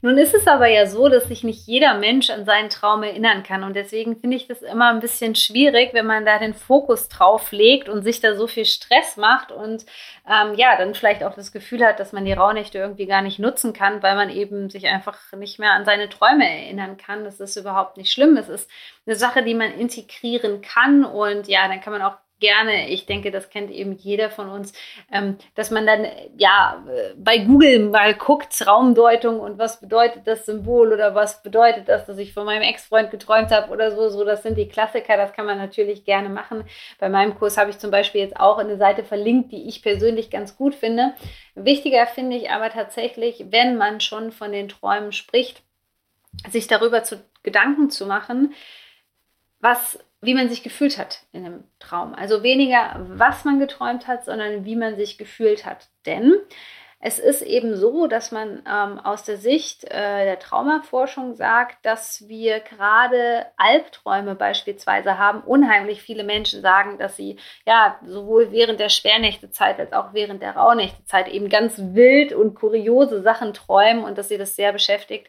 Nun 0.00 0.18
ist 0.18 0.34
es 0.34 0.48
aber 0.48 0.66
ja 0.66 0.86
so, 0.86 1.08
dass 1.08 1.28
sich 1.28 1.44
nicht 1.44 1.68
jeder 1.68 1.94
Mensch 1.94 2.30
an 2.30 2.44
seinen 2.44 2.68
Traum 2.68 3.04
erinnern 3.04 3.44
kann. 3.44 3.62
Und 3.62 3.76
deswegen 3.76 4.16
finde 4.16 4.36
ich 4.36 4.48
das 4.48 4.60
immer 4.60 4.90
ein 4.90 4.98
bisschen 4.98 5.36
schwierig, 5.36 5.94
wenn 5.94 6.06
man 6.06 6.26
da 6.26 6.40
den 6.40 6.52
Fokus 6.52 7.08
drauf 7.08 7.52
legt 7.52 7.88
und 7.88 8.02
sich 8.02 8.20
da 8.20 8.34
so 8.34 8.48
viel 8.48 8.64
Stress 8.64 9.16
macht 9.16 9.52
und 9.52 9.86
ähm, 10.28 10.54
ja, 10.56 10.76
dann 10.76 10.96
vielleicht 10.96 11.22
auch 11.22 11.36
das 11.36 11.52
Gefühl 11.52 11.86
hat, 11.86 12.00
dass 12.00 12.12
man 12.12 12.24
die 12.24 12.32
Rauhnächte 12.32 12.78
irgendwie 12.78 13.06
gar 13.06 13.22
nicht 13.22 13.38
nutzen 13.38 13.72
kann, 13.72 14.02
weil 14.02 14.16
man 14.16 14.30
eben 14.30 14.68
sich 14.68 14.88
einfach 14.88 15.16
nicht 15.36 15.60
mehr 15.60 15.70
an 15.70 15.84
seine 15.84 16.08
Träume 16.08 16.48
erinnern 16.48 16.96
kann. 16.96 17.22
Das 17.22 17.38
ist 17.38 17.54
überhaupt 17.54 17.96
nicht 17.98 18.10
schlimm. 18.10 18.36
Es 18.36 18.48
ist 18.48 18.68
eine 19.06 19.14
Sache, 19.14 19.44
die 19.44 19.54
man 19.54 19.72
integrieren 19.74 20.60
kann 20.60 21.04
und 21.04 21.46
ja, 21.46 21.68
dann 21.68 21.80
kann 21.80 21.92
man 21.92 22.02
auch 22.02 22.16
gerne, 22.42 22.90
ich 22.90 23.06
denke, 23.06 23.30
das 23.30 23.48
kennt 23.48 23.70
eben 23.70 23.92
jeder 23.92 24.28
von 24.28 24.50
uns, 24.50 24.74
ähm, 25.10 25.38
dass 25.54 25.70
man 25.70 25.86
dann 25.86 26.06
ja 26.36 26.84
bei 27.16 27.38
Google 27.38 27.88
mal 27.88 28.14
guckt, 28.14 28.66
Raumdeutung 28.66 29.40
und 29.40 29.58
was 29.58 29.80
bedeutet 29.80 30.26
das 30.26 30.44
Symbol 30.44 30.92
oder 30.92 31.14
was 31.14 31.42
bedeutet 31.42 31.88
das, 31.88 32.04
dass 32.04 32.18
ich 32.18 32.34
von 32.34 32.44
meinem 32.44 32.62
Ex-Freund 32.62 33.10
geträumt 33.10 33.50
habe 33.52 33.72
oder 33.72 33.92
so. 33.92 34.08
So, 34.10 34.24
das 34.24 34.42
sind 34.42 34.58
die 34.58 34.68
Klassiker, 34.68 35.16
das 35.16 35.32
kann 35.32 35.46
man 35.46 35.56
natürlich 35.56 36.04
gerne 36.04 36.28
machen. 36.28 36.64
Bei 36.98 37.08
meinem 37.08 37.34
Kurs 37.34 37.56
habe 37.56 37.70
ich 37.70 37.78
zum 37.78 37.90
Beispiel 37.90 38.20
jetzt 38.20 38.38
auch 38.38 38.58
eine 38.58 38.76
Seite 38.76 39.04
verlinkt, 39.04 39.52
die 39.52 39.68
ich 39.68 39.80
persönlich 39.82 40.28
ganz 40.28 40.56
gut 40.56 40.74
finde. 40.74 41.14
Wichtiger 41.54 42.06
finde 42.06 42.36
ich 42.36 42.50
aber 42.50 42.70
tatsächlich, 42.70 43.46
wenn 43.50 43.76
man 43.76 44.00
schon 44.00 44.32
von 44.32 44.50
den 44.50 44.68
Träumen 44.68 45.12
spricht, 45.12 45.62
sich 46.50 46.66
darüber 46.66 47.04
zu 47.04 47.22
Gedanken 47.44 47.88
zu 47.88 48.06
machen, 48.06 48.54
was 49.60 49.98
wie 50.22 50.34
man 50.34 50.48
sich 50.48 50.62
gefühlt 50.62 50.98
hat 50.98 51.24
in 51.32 51.44
einem 51.44 51.64
Traum. 51.80 52.14
Also 52.14 52.42
weniger, 52.42 53.04
was 53.08 53.44
man 53.44 53.58
geträumt 53.58 54.06
hat, 54.06 54.24
sondern 54.24 54.64
wie 54.64 54.76
man 54.76 54.96
sich 54.96 55.18
gefühlt 55.18 55.66
hat. 55.66 55.88
Denn 56.06 56.34
es 57.04 57.18
ist 57.18 57.42
eben 57.42 57.74
so, 57.74 58.06
dass 58.06 58.30
man 58.30 58.62
ähm, 58.64 59.00
aus 59.00 59.24
der 59.24 59.36
Sicht 59.36 59.82
äh, 59.82 60.24
der 60.24 60.38
Traumaforschung 60.38 61.34
sagt, 61.34 61.84
dass 61.84 62.28
wir 62.28 62.60
gerade 62.60 63.46
Albträume 63.56 64.36
beispielsweise 64.36 65.18
haben. 65.18 65.42
Unheimlich 65.42 66.00
viele 66.00 66.22
Menschen 66.22 66.62
sagen, 66.62 66.98
dass 66.98 67.16
sie 67.16 67.38
ja 67.66 67.98
sowohl 68.06 68.52
während 68.52 68.78
der 68.78 68.88
Sperrnächtezeit 68.88 69.80
als 69.80 69.92
auch 69.92 70.14
während 70.14 70.42
der 70.42 70.54
Rauhnächtezeit 70.54 71.26
eben 71.26 71.48
ganz 71.48 71.74
wild 71.76 72.32
und 72.32 72.54
kuriose 72.54 73.20
Sachen 73.22 73.52
träumen 73.52 74.04
und 74.04 74.16
dass 74.16 74.28
sie 74.28 74.38
das 74.38 74.54
sehr 74.54 74.72
beschäftigt. 74.72 75.28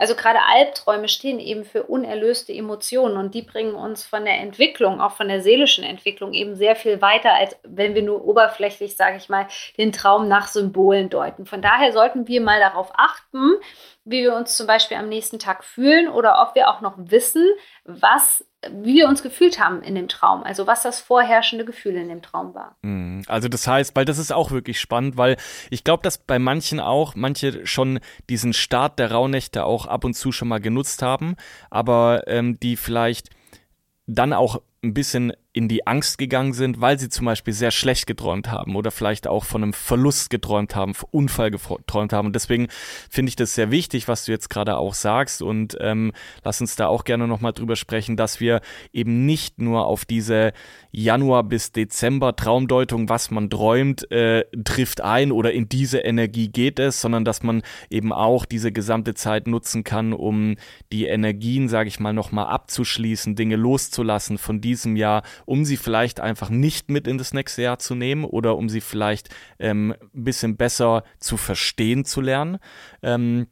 Also 0.00 0.14
gerade 0.14 0.38
Albträume 0.42 1.08
stehen 1.08 1.38
eben 1.38 1.66
für 1.66 1.82
unerlöste 1.82 2.54
Emotionen 2.54 3.18
und 3.18 3.34
die 3.34 3.42
bringen 3.42 3.74
uns 3.74 4.02
von 4.02 4.24
der 4.24 4.38
Entwicklung, 4.38 4.98
auch 4.98 5.12
von 5.12 5.28
der 5.28 5.42
seelischen 5.42 5.84
Entwicklung 5.84 6.32
eben 6.32 6.56
sehr 6.56 6.74
viel 6.74 7.02
weiter, 7.02 7.34
als 7.34 7.54
wenn 7.64 7.94
wir 7.94 8.00
nur 8.00 8.24
oberflächlich, 8.24 8.96
sage 8.96 9.18
ich 9.18 9.28
mal, 9.28 9.46
den 9.76 9.92
Traum 9.92 10.26
nach 10.26 10.48
Symbolen 10.48 11.10
deuten. 11.10 11.44
Von 11.44 11.60
daher 11.60 11.92
sollten 11.92 12.26
wir 12.28 12.40
mal 12.40 12.58
darauf 12.60 12.90
achten, 12.96 13.56
wie 14.04 14.22
wir 14.22 14.34
uns 14.34 14.56
zum 14.56 14.66
Beispiel 14.66 14.96
am 14.96 15.10
nächsten 15.10 15.38
Tag 15.38 15.64
fühlen 15.64 16.08
oder 16.08 16.40
ob 16.40 16.54
wir 16.54 16.70
auch 16.70 16.80
noch 16.80 16.94
wissen, 16.96 17.46
was 17.84 18.46
wie 18.68 18.96
wir 18.96 19.08
uns 19.08 19.22
gefühlt 19.22 19.58
haben 19.58 19.82
in 19.82 19.94
dem 19.94 20.08
Traum, 20.08 20.42
also 20.42 20.66
was 20.66 20.82
das 20.82 21.00
vorherrschende 21.00 21.64
Gefühl 21.64 21.96
in 21.96 22.08
dem 22.08 22.20
Traum 22.20 22.54
war. 22.54 22.76
Mhm. 22.82 23.22
Also 23.26 23.48
das 23.48 23.66
heißt, 23.66 23.96
weil 23.96 24.04
das 24.04 24.18
ist 24.18 24.32
auch 24.32 24.50
wirklich 24.50 24.78
spannend, 24.80 25.16
weil 25.16 25.36
ich 25.70 25.82
glaube, 25.82 26.02
dass 26.02 26.18
bei 26.18 26.38
manchen 26.38 26.78
auch, 26.78 27.14
manche 27.14 27.66
schon 27.66 28.00
diesen 28.28 28.52
Start 28.52 28.98
der 28.98 29.12
Rauhnächte 29.12 29.64
auch 29.64 29.86
ab 29.86 30.04
und 30.04 30.14
zu 30.14 30.30
schon 30.30 30.48
mal 30.48 30.60
genutzt 30.60 31.00
haben, 31.00 31.36
aber 31.70 32.24
ähm, 32.26 32.60
die 32.60 32.76
vielleicht 32.76 33.30
dann 34.06 34.32
auch 34.32 34.60
ein 34.82 34.94
bisschen 34.94 35.32
in 35.52 35.66
die 35.66 35.84
Angst 35.84 36.18
gegangen 36.18 36.52
sind, 36.52 36.80
weil 36.80 36.98
sie 36.98 37.08
zum 37.08 37.26
Beispiel 37.26 37.52
sehr 37.52 37.72
schlecht 37.72 38.06
geträumt 38.06 38.52
haben 38.52 38.76
oder 38.76 38.92
vielleicht 38.92 39.26
auch 39.26 39.44
von 39.44 39.64
einem 39.64 39.72
Verlust 39.72 40.30
geträumt 40.30 40.76
haben, 40.76 40.92
Unfall 41.10 41.50
geträumt 41.50 42.12
haben. 42.12 42.26
Und 42.26 42.36
deswegen 42.36 42.68
finde 43.10 43.30
ich 43.30 43.36
das 43.36 43.56
sehr 43.56 43.72
wichtig, 43.72 44.06
was 44.06 44.24
du 44.24 44.32
jetzt 44.32 44.48
gerade 44.48 44.76
auch 44.78 44.94
sagst. 44.94 45.42
Und 45.42 45.76
ähm, 45.80 46.12
lass 46.44 46.60
uns 46.60 46.76
da 46.76 46.86
auch 46.86 47.02
gerne 47.02 47.26
nochmal 47.26 47.52
drüber 47.52 47.74
sprechen, 47.74 48.16
dass 48.16 48.38
wir 48.38 48.60
eben 48.92 49.26
nicht 49.26 49.60
nur 49.60 49.86
auf 49.86 50.04
diese 50.04 50.52
Januar 50.92 51.42
bis 51.42 51.72
Dezember 51.72 52.36
Traumdeutung, 52.36 53.08
was 53.08 53.32
man 53.32 53.50
träumt, 53.50 54.08
äh, 54.12 54.44
trifft 54.62 55.00
ein 55.00 55.32
oder 55.32 55.52
in 55.52 55.68
diese 55.68 55.98
Energie 55.98 56.48
geht 56.48 56.78
es, 56.78 57.00
sondern 57.00 57.24
dass 57.24 57.42
man 57.42 57.62
eben 57.90 58.12
auch 58.12 58.44
diese 58.44 58.70
gesamte 58.70 59.14
Zeit 59.14 59.48
nutzen 59.48 59.82
kann, 59.82 60.12
um 60.12 60.54
die 60.92 61.06
Energien, 61.06 61.68
sage 61.68 61.88
ich 61.88 61.98
mal, 61.98 62.12
nochmal 62.12 62.46
abzuschließen, 62.46 63.34
Dinge 63.34 63.56
loszulassen 63.56 64.38
von 64.38 64.60
diesem 64.60 64.94
Jahr 64.94 65.22
um 65.50 65.64
sie 65.64 65.76
vielleicht 65.76 66.20
einfach 66.20 66.48
nicht 66.48 66.92
mit 66.92 67.08
in 67.08 67.18
das 67.18 67.34
nächste 67.34 67.62
Jahr 67.62 67.80
zu 67.80 67.96
nehmen 67.96 68.24
oder 68.24 68.56
um 68.56 68.68
sie 68.68 68.80
vielleicht 68.80 69.30
ähm, 69.58 69.96
ein 70.14 70.24
bisschen 70.24 70.56
besser 70.56 71.02
zu 71.18 71.36
verstehen 71.36 72.04
zu 72.04 72.20
lernen. 72.20 72.58
Ähm, 73.02 73.48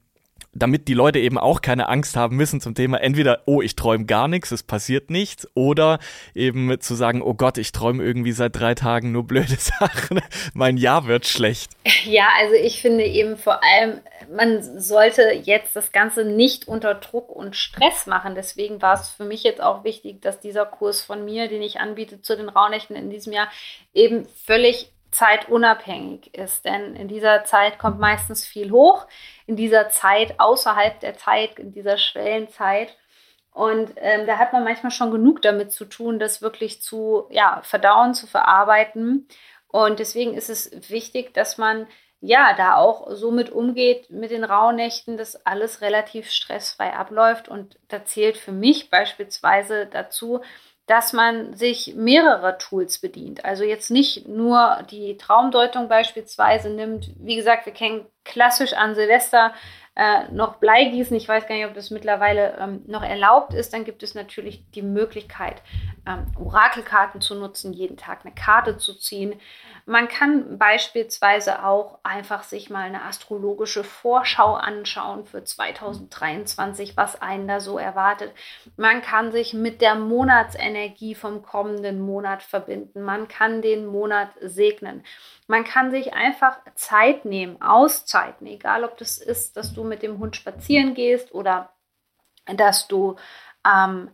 damit 0.52 0.88
die 0.88 0.94
Leute 0.94 1.18
eben 1.18 1.38
auch 1.38 1.60
keine 1.60 1.88
Angst 1.88 2.16
haben 2.16 2.36
müssen 2.36 2.60
zum 2.60 2.74
Thema 2.74 3.00
entweder, 3.00 3.42
oh, 3.46 3.62
ich 3.62 3.76
träume 3.76 4.06
gar 4.06 4.28
nichts, 4.28 4.50
es 4.50 4.62
passiert 4.62 5.10
nichts, 5.10 5.48
oder 5.54 5.98
eben 6.34 6.80
zu 6.80 6.94
sagen, 6.94 7.22
oh 7.22 7.34
Gott, 7.34 7.58
ich 7.58 7.72
träume 7.72 8.02
irgendwie 8.02 8.32
seit 8.32 8.58
drei 8.58 8.74
Tagen 8.74 9.12
nur 9.12 9.26
blöde 9.26 9.56
Sachen, 9.58 10.20
mein 10.54 10.76
Jahr 10.76 11.06
wird 11.06 11.26
schlecht. 11.26 11.70
Ja, 12.04 12.28
also 12.38 12.54
ich 12.54 12.80
finde 12.80 13.04
eben 13.04 13.36
vor 13.36 13.60
allem, 13.62 14.00
man 14.34 14.62
sollte 14.80 15.22
jetzt 15.42 15.76
das 15.76 15.92
Ganze 15.92 16.24
nicht 16.24 16.66
unter 16.66 16.94
Druck 16.94 17.30
und 17.30 17.56
Stress 17.56 18.06
machen. 18.06 18.34
Deswegen 18.34 18.82
war 18.82 18.94
es 18.94 19.08
für 19.08 19.24
mich 19.24 19.42
jetzt 19.42 19.62
auch 19.62 19.84
wichtig, 19.84 20.20
dass 20.22 20.40
dieser 20.40 20.66
Kurs 20.66 21.00
von 21.00 21.24
mir, 21.24 21.48
den 21.48 21.62
ich 21.62 21.80
anbiete 21.80 22.20
zu 22.20 22.36
den 22.36 22.48
Rauhnächten 22.48 22.96
in 22.96 23.10
diesem 23.10 23.32
Jahr, 23.32 23.48
eben 23.94 24.26
völlig 24.44 24.92
zeitunabhängig 25.10 26.34
ist. 26.34 26.64
Denn 26.64 26.94
in 26.94 27.08
dieser 27.08 27.44
Zeit 27.44 27.78
kommt 27.78 27.98
meistens 27.98 28.46
viel 28.46 28.70
hoch, 28.70 29.06
in 29.46 29.56
dieser 29.56 29.90
Zeit 29.90 30.38
außerhalb 30.38 31.00
der 31.00 31.16
Zeit, 31.16 31.58
in 31.58 31.72
dieser 31.72 31.98
Schwellenzeit. 31.98 32.96
Und 33.52 33.92
ähm, 33.96 34.26
da 34.26 34.38
hat 34.38 34.52
man 34.52 34.64
manchmal 34.64 34.92
schon 34.92 35.10
genug 35.10 35.42
damit 35.42 35.72
zu 35.72 35.84
tun, 35.84 36.18
das 36.18 36.42
wirklich 36.42 36.80
zu 36.82 37.26
ja, 37.30 37.60
verdauen, 37.64 38.14
zu 38.14 38.26
verarbeiten. 38.26 39.26
Und 39.66 39.98
deswegen 39.98 40.34
ist 40.34 40.48
es 40.48 40.70
wichtig, 40.90 41.34
dass 41.34 41.58
man 41.58 41.86
ja 42.20 42.54
da 42.56 42.76
auch 42.76 43.10
so 43.10 43.30
mit 43.30 43.50
umgeht 43.50 44.10
mit 44.10 44.30
den 44.30 44.44
Rauhnächten, 44.44 45.16
dass 45.16 45.46
alles 45.46 45.80
relativ 45.80 46.30
stressfrei 46.30 46.92
abläuft. 46.94 47.48
Und 47.48 47.78
da 47.88 48.04
zählt 48.04 48.36
für 48.36 48.52
mich 48.52 48.90
beispielsweise 48.90 49.86
dazu, 49.86 50.40
dass 50.88 51.12
man 51.12 51.54
sich 51.54 51.94
mehrerer 51.94 52.56
Tools 52.58 52.98
bedient. 52.98 53.44
Also 53.44 53.62
jetzt 53.62 53.90
nicht 53.90 54.26
nur 54.26 54.82
die 54.90 55.18
Traumdeutung 55.18 55.86
beispielsweise 55.88 56.70
nimmt. 56.70 57.10
Wie 57.18 57.36
gesagt, 57.36 57.66
wir 57.66 57.74
kennen 57.74 58.06
klassisch 58.24 58.72
an 58.72 58.94
Silvester 58.94 59.52
äh, 59.98 60.30
noch 60.30 60.56
Bleigießen. 60.56 61.16
Ich 61.16 61.28
weiß 61.28 61.48
gar 61.48 61.56
nicht, 61.56 61.66
ob 61.66 61.74
das 61.74 61.90
mittlerweile 61.90 62.56
ähm, 62.60 62.82
noch 62.86 63.02
erlaubt 63.02 63.52
ist. 63.52 63.72
Dann 63.72 63.84
gibt 63.84 64.04
es 64.04 64.14
natürlich 64.14 64.62
die 64.70 64.82
Möglichkeit, 64.82 65.60
ähm, 66.06 66.26
Orakelkarten 66.38 67.20
zu 67.20 67.34
nutzen, 67.34 67.72
jeden 67.72 67.96
Tag 67.96 68.20
eine 68.24 68.32
Karte 68.32 68.78
zu 68.78 68.94
ziehen. 68.94 69.34
Man 69.86 70.06
kann 70.06 70.56
beispielsweise 70.56 71.64
auch 71.64 71.98
einfach 72.04 72.44
sich 72.44 72.70
mal 72.70 72.84
eine 72.84 73.02
astrologische 73.02 73.82
Vorschau 73.82 74.54
anschauen 74.54 75.24
für 75.24 75.42
2023, 75.42 76.96
was 76.96 77.20
einen 77.20 77.48
da 77.48 77.58
so 77.58 77.76
erwartet. 77.76 78.32
Man 78.76 79.02
kann 79.02 79.32
sich 79.32 79.52
mit 79.52 79.80
der 79.80 79.96
Monatsenergie 79.96 81.16
vom 81.16 81.42
kommenden 81.42 82.00
Monat 82.00 82.44
verbinden. 82.44 83.02
Man 83.02 83.26
kann 83.26 83.62
den 83.62 83.86
Monat 83.86 84.28
segnen. 84.40 85.02
Man 85.50 85.64
kann 85.64 85.90
sich 85.90 86.12
einfach 86.12 86.58
Zeit 86.74 87.24
nehmen, 87.24 87.62
Auszeiten, 87.62 88.46
egal 88.46 88.84
ob 88.84 88.98
das 88.98 89.16
ist, 89.16 89.56
dass 89.56 89.72
du 89.72 89.82
mit 89.88 90.02
dem 90.02 90.18
Hund 90.18 90.36
spazieren 90.36 90.94
gehst 90.94 91.34
oder 91.34 91.72
dass 92.46 92.88
du 92.88 93.16
ähm, 93.66 94.10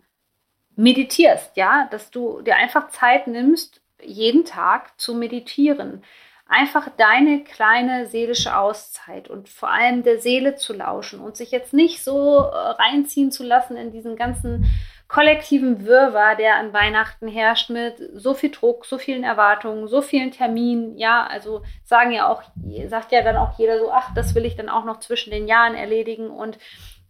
meditierst, 0.76 1.57
ja, 1.57 1.88
dass 1.90 2.11
du 2.11 2.40
dir 2.43 2.57
einfach 2.57 2.88
Zeit 2.88 3.26
nimmst, 3.26 3.81
jeden 4.02 4.45
Tag 4.45 4.99
zu 5.00 5.14
meditieren. 5.14 6.02
Einfach 6.47 6.88
deine 6.97 7.43
kleine 7.43 8.07
seelische 8.07 8.57
Auszeit 8.57 9.28
und 9.31 9.49
vor 9.49 9.71
allem 9.71 10.02
der 10.02 10.19
Seele 10.19 10.57
zu 10.57 10.75
lauschen 10.75 11.21
und 11.21 11.37
sich 11.37 11.50
jetzt 11.50 11.73
nicht 11.73 12.04
so 12.04 12.38
äh, 12.38 12.57
reinziehen 12.57 13.33
zu 13.33 13.45
lassen 13.45 13.76
in 13.76 13.93
diesen 13.93 14.16
ganzen 14.16 14.66
kollektiven 15.14 15.87
Wirrwarr, 15.87 16.35
der 16.35 16.56
an 16.56 16.73
Weihnachten 16.73 17.28
herrscht 17.28 17.71
mit 17.71 17.94
so 18.14 18.35
viel 18.35 18.50
Druck, 18.50 18.85
so 18.85 18.99
vielen 18.99 19.23
Erwartungen, 19.23 19.87
so 19.87 20.02
vielen 20.02 20.33
Terminen. 20.33 20.99
Ja, 20.99 21.25
also 21.25 21.62
sagen 21.85 22.11
ja 22.11 22.28
auch, 22.28 22.42
sagt 22.88 23.12
ja 23.12 23.23
dann 23.23 23.37
auch 23.37 23.56
jeder 23.56 23.78
so, 23.78 23.92
ach, 23.92 24.12
das 24.16 24.35
will 24.35 24.44
ich 24.44 24.56
dann 24.56 24.68
auch 24.68 24.85
noch 24.85 24.99
zwischen 24.99 25.30
den 25.30 25.47
Jahren 25.47 25.76
erledigen 25.76 26.30
und 26.30 26.59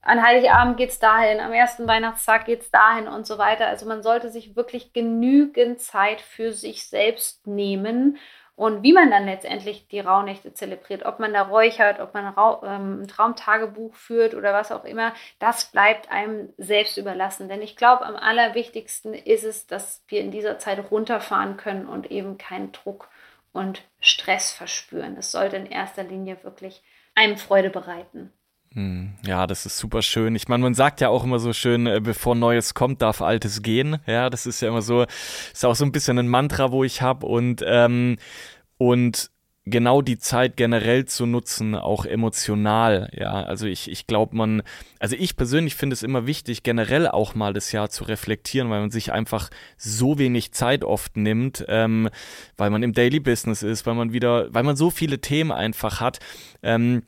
an 0.02 0.22
Heiligabend 0.22 0.76
geht 0.76 0.90
es 0.90 0.98
dahin, 0.98 1.40
am 1.40 1.54
ersten 1.54 1.88
Weihnachtstag 1.88 2.44
geht 2.44 2.60
es 2.60 2.70
dahin 2.70 3.08
und 3.08 3.26
so 3.26 3.38
weiter. 3.38 3.68
Also 3.68 3.86
man 3.86 4.02
sollte 4.02 4.28
sich 4.28 4.54
wirklich 4.54 4.92
genügend 4.92 5.80
Zeit 5.80 6.20
für 6.20 6.52
sich 6.52 6.86
selbst 6.86 7.46
nehmen 7.46 8.18
Und 8.56 8.84
wie 8.84 8.92
man 8.92 9.10
dann 9.10 9.24
letztendlich 9.24 9.88
die 9.88 9.98
Rauhnächte 9.98 10.54
zelebriert, 10.54 11.04
ob 11.04 11.18
man 11.18 11.32
da 11.32 11.42
räuchert, 11.42 11.98
ob 11.98 12.14
man 12.14 12.34
ähm, 12.62 13.02
ein 13.02 13.08
Traumtagebuch 13.08 13.94
führt 13.96 14.34
oder 14.34 14.52
was 14.52 14.70
auch 14.70 14.84
immer, 14.84 15.12
das 15.40 15.72
bleibt 15.72 16.10
einem 16.10 16.52
selbst 16.56 16.96
überlassen. 16.96 17.48
Denn 17.48 17.62
ich 17.62 17.74
glaube, 17.74 18.06
am 18.06 18.14
allerwichtigsten 18.14 19.12
ist 19.12 19.42
es, 19.42 19.66
dass 19.66 20.04
wir 20.06 20.20
in 20.20 20.30
dieser 20.30 20.60
Zeit 20.60 20.90
runterfahren 20.92 21.56
können 21.56 21.86
und 21.86 22.12
eben 22.12 22.38
keinen 22.38 22.70
Druck 22.70 23.08
und 23.52 23.82
Stress 24.00 24.52
verspüren. 24.52 25.16
Es 25.16 25.32
sollte 25.32 25.56
in 25.56 25.66
erster 25.66 26.04
Linie 26.04 26.42
wirklich 26.44 26.82
einem 27.16 27.36
Freude 27.36 27.70
bereiten. 27.70 28.32
Hm, 28.74 29.14
ja, 29.24 29.46
das 29.46 29.66
ist 29.66 29.78
super 29.78 30.02
schön. 30.02 30.34
Ich 30.34 30.48
meine, 30.48 30.62
man 30.64 30.74
sagt 30.74 31.00
ja 31.00 31.08
auch 31.08 31.22
immer 31.22 31.38
so 31.38 31.52
schön, 31.52 31.86
äh, 31.86 32.00
bevor 32.02 32.34
Neues 32.34 32.74
kommt, 32.74 33.02
darf 33.02 33.22
Altes 33.22 33.62
gehen. 33.62 33.98
Ja, 34.06 34.30
das 34.30 34.46
ist 34.46 34.60
ja 34.60 34.68
immer 34.68 34.82
so, 34.82 35.06
ist 35.52 35.64
auch 35.64 35.76
so 35.76 35.84
ein 35.84 35.92
bisschen 35.92 36.18
ein 36.18 36.28
Mantra, 36.28 36.72
wo 36.72 36.82
ich 36.82 37.00
habe 37.00 37.24
und 37.26 37.64
ähm, 37.66 38.16
und 38.76 39.30
genau 39.64 40.02
die 40.02 40.18
Zeit 40.18 40.56
generell 40.56 41.04
zu 41.04 41.24
nutzen, 41.24 41.76
auch 41.76 42.04
emotional. 42.04 43.10
Ja, 43.12 43.32
also 43.44 43.66
ich, 43.66 43.90
ich 43.90 44.06
glaube, 44.08 44.36
man, 44.36 44.62
also 44.98 45.16
ich 45.16 45.36
persönlich 45.36 45.76
finde 45.76 45.94
es 45.94 46.02
immer 46.02 46.26
wichtig, 46.26 46.64
generell 46.64 47.08
auch 47.08 47.34
mal 47.34 47.52
das 47.52 47.72
Jahr 47.72 47.88
zu 47.90 48.04
reflektieren, 48.04 48.70
weil 48.70 48.80
man 48.80 48.90
sich 48.90 49.12
einfach 49.12 49.50
so 49.76 50.18
wenig 50.18 50.52
Zeit 50.52 50.84
oft 50.84 51.16
nimmt, 51.16 51.64
ähm, 51.68 52.10
weil 52.56 52.70
man 52.70 52.82
im 52.82 52.92
Daily 52.92 53.20
Business 53.20 53.62
ist, 53.62 53.86
weil 53.86 53.94
man 53.94 54.12
wieder, 54.12 54.52
weil 54.52 54.64
man 54.64 54.76
so 54.76 54.90
viele 54.90 55.20
Themen 55.20 55.52
einfach 55.52 56.00
hat. 56.00 56.18
Ähm, 56.62 57.04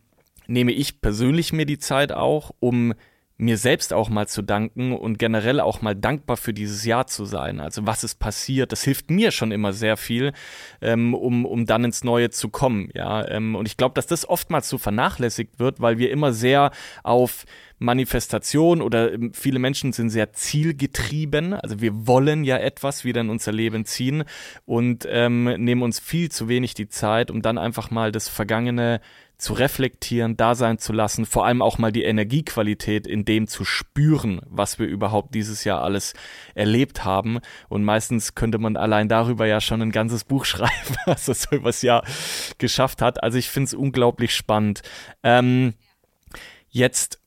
nehme 0.47 0.73
ich 0.73 1.01
persönlich 1.01 1.53
mir 1.53 1.67
die 1.67 1.79
Zeit 1.79 2.13
auch, 2.13 2.53
um 2.61 2.95
mir 3.39 3.59
selbst 3.59 3.93
auch 3.93 4.09
mal 4.09 4.27
zu 4.27 4.43
danken 4.43 4.93
und 4.93 5.19
generell 5.19 5.61
auch 5.61 5.83
mal 5.83 5.95
dankbar 5.95 6.37
für 6.37 6.55
dieses 6.55 6.85
Jahr 6.85 7.07
zu 7.07 7.27
sein. 7.27 7.61
Also 7.61 7.87
was 7.87 8.03
ist 8.03 8.15
passiert, 8.15 8.73
das 8.73 8.83
hilft 8.83 9.11
mir 9.11 9.31
schon 9.31 9.53
immer 9.53 9.73
sehr 9.73 9.97
viel, 9.97 10.33
ähm, 10.81 11.13
um, 11.13 11.45
um 11.45 11.67
dann 11.67 11.85
ins 11.85 12.03
Neue 12.03 12.31
zu 12.31 12.49
kommen. 12.49 12.89
Ja, 12.95 13.29
ähm, 13.29 13.55
und 13.55 13.67
ich 13.67 13.77
glaube, 13.77 13.95
dass 13.95 14.07
das 14.07 14.27
oftmals 14.27 14.69
so 14.69 14.79
vernachlässigt 14.79 15.59
wird, 15.59 15.81
weil 15.81 15.99
wir 15.99 16.11
immer 16.11 16.33
sehr 16.33 16.71
auf 17.03 17.45
Manifestation 17.79 18.81
oder 18.81 19.13
ähm, 19.13 19.33
viele 19.35 19.59
Menschen 19.59 19.93
sind 19.93 20.11
sehr 20.11 20.33
zielgetrieben. 20.33 21.55
Also 21.55 21.81
wir 21.81 22.07
wollen 22.07 22.45
ja 22.45 22.57
etwas 22.57 23.05
wieder 23.05 23.21
in 23.21 23.31
unser 23.31 23.53
Leben 23.53 23.85
ziehen 23.85 24.25
und 24.65 25.07
ähm, 25.11 25.45
nehmen 25.45 25.83
uns 25.83 26.01
viel 26.01 26.31
zu 26.31 26.49
wenig 26.49 26.75
die 26.75 26.89
Zeit, 26.89 27.31
um 27.31 27.43
dann 27.43 27.59
einfach 27.59 27.91
mal 27.91 28.13
das 28.13 28.29
Vergangene 28.29 29.01
zu 29.39 29.53
reflektieren, 29.53 30.37
da 30.37 30.55
sein 30.55 30.79
zu 30.79 30.95
lassen, 30.95 31.27
vor 31.27 31.45
allem 31.45 31.61
auch 31.61 31.77
mal 31.77 31.93
die 31.93 32.05
Energiequalität 32.05 33.07
in 33.07 33.27
dem 33.27 33.47
zu 33.49 33.67
spüren, 33.67 34.41
was 34.47 34.79
wir 34.79 34.87
überhaupt 34.87 35.35
dieses 35.35 35.65
Jahr 35.65 35.83
alles 35.83 36.15
erlebt 36.55 37.05
haben. 37.05 37.41
Und 37.69 37.85
meistens 37.85 38.35
könnte 38.35 38.59
man 38.59 38.79
allein 38.79 39.09
darüber 39.09 39.47
ja 39.47 39.61
schon 39.61 39.83
ein 39.83 39.93
ganzes 39.93 40.25
Buch 40.25 40.45
schreiben, 40.47 40.97
was 41.05 41.27
das 41.27 41.43
so 41.43 41.57
übers 41.57 41.83
Jahr 41.83 42.05
geschafft 42.57 43.03
hat. 43.03 43.23
Also 43.23 43.37
ich 43.37 43.51
finde 43.51 43.67
es 43.67 43.75
unglaublich 43.75 44.35
spannend. 44.35 44.81
Ähm, 45.23 45.75
jetzt 46.71 47.21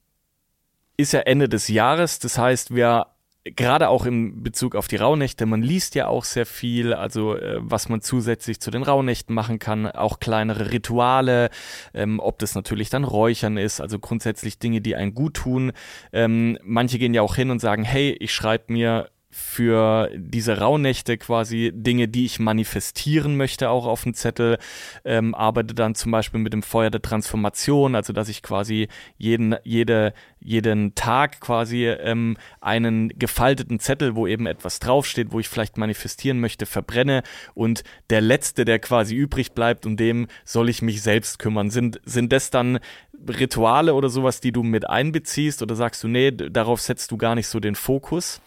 ist 0.99 1.13
ja 1.13 1.21
Ende 1.21 1.47
des 1.47 1.69
Jahres, 1.69 2.19
das 2.19 2.37
heißt, 2.37 2.75
wir 2.75 3.07
gerade 3.45 3.87
auch 3.87 4.05
im 4.05 4.43
Bezug 4.43 4.75
auf 4.75 4.89
die 4.89 4.97
Rauhnächte, 4.97 5.45
man 5.45 5.61
liest 5.61 5.95
ja 5.95 6.07
auch 6.07 6.25
sehr 6.25 6.45
viel, 6.45 6.93
also 6.93 7.37
äh, 7.37 7.57
was 7.61 7.87
man 7.87 8.01
zusätzlich 8.01 8.59
zu 8.59 8.69
den 8.69 8.83
Rauhnächten 8.83 9.33
machen 9.33 9.59
kann, 9.59 9.87
auch 9.87 10.19
kleinere 10.19 10.71
Rituale, 10.71 11.51
ähm, 11.93 12.19
ob 12.19 12.37
das 12.39 12.53
natürlich 12.53 12.89
dann 12.89 13.05
Räuchern 13.05 13.55
ist, 13.55 13.79
also 13.79 13.97
grundsätzlich 13.97 14.59
Dinge, 14.59 14.81
die 14.81 14.97
einen 14.97 15.13
gut 15.13 15.35
tun. 15.35 15.71
Ähm, 16.11 16.57
manche 16.63 16.99
gehen 16.99 17.13
ja 17.13 17.21
auch 17.21 17.35
hin 17.35 17.49
und 17.49 17.59
sagen, 17.59 17.85
hey, 17.85 18.11
ich 18.19 18.33
schreibe 18.33 18.73
mir 18.73 19.09
für 19.31 20.09
diese 20.15 20.57
Rauhnächte 20.57 21.17
quasi 21.17 21.71
Dinge, 21.73 22.07
die 22.07 22.25
ich 22.25 22.39
manifestieren 22.39 23.37
möchte, 23.37 23.69
auch 23.69 23.85
auf 23.85 24.03
dem 24.03 24.15
Zettel. 24.15 24.57
Ähm, 25.05 25.35
arbeite 25.35 25.75
dann 25.75 25.93
zum 25.93 26.11
Beispiel 26.11 26.39
mit 26.39 26.51
dem 26.51 26.63
Feuer 26.63 26.89
der 26.89 27.03
Transformation, 27.03 27.93
also 27.93 28.11
dass 28.11 28.27
ich 28.27 28.41
quasi 28.41 28.87
jeden, 29.17 29.55
jede, 29.63 30.13
jeden 30.39 30.95
Tag 30.95 31.41
quasi 31.41 31.85
ähm, 31.85 32.37
einen 32.59 33.09
gefalteten 33.19 33.79
Zettel, 33.79 34.15
wo 34.15 34.25
eben 34.25 34.47
etwas 34.47 34.79
draufsteht, 34.79 35.31
wo 35.31 35.39
ich 35.39 35.47
vielleicht 35.47 35.77
manifestieren 35.77 36.39
möchte, 36.39 36.65
verbrenne 36.65 37.21
und 37.53 37.83
der 38.09 38.21
letzte, 38.21 38.65
der 38.65 38.79
quasi 38.79 39.15
übrig 39.15 39.51
bleibt, 39.51 39.85
um 39.85 39.95
dem 39.95 40.27
soll 40.43 40.69
ich 40.69 40.81
mich 40.81 41.03
selbst 41.03 41.37
kümmern. 41.37 41.69
Sind, 41.69 42.01
sind 42.03 42.33
das 42.33 42.49
dann 42.49 42.79
Rituale 43.27 43.93
oder 43.93 44.09
sowas, 44.09 44.41
die 44.41 44.51
du 44.51 44.63
mit 44.63 44.89
einbeziehst 44.89 45.61
oder 45.61 45.75
sagst 45.75 46.03
du, 46.03 46.07
nee, 46.07 46.31
darauf 46.31 46.81
setzt 46.81 47.11
du 47.11 47.17
gar 47.17 47.35
nicht 47.35 47.47
so 47.47 47.59
den 47.59 47.75
Fokus? 47.75 48.41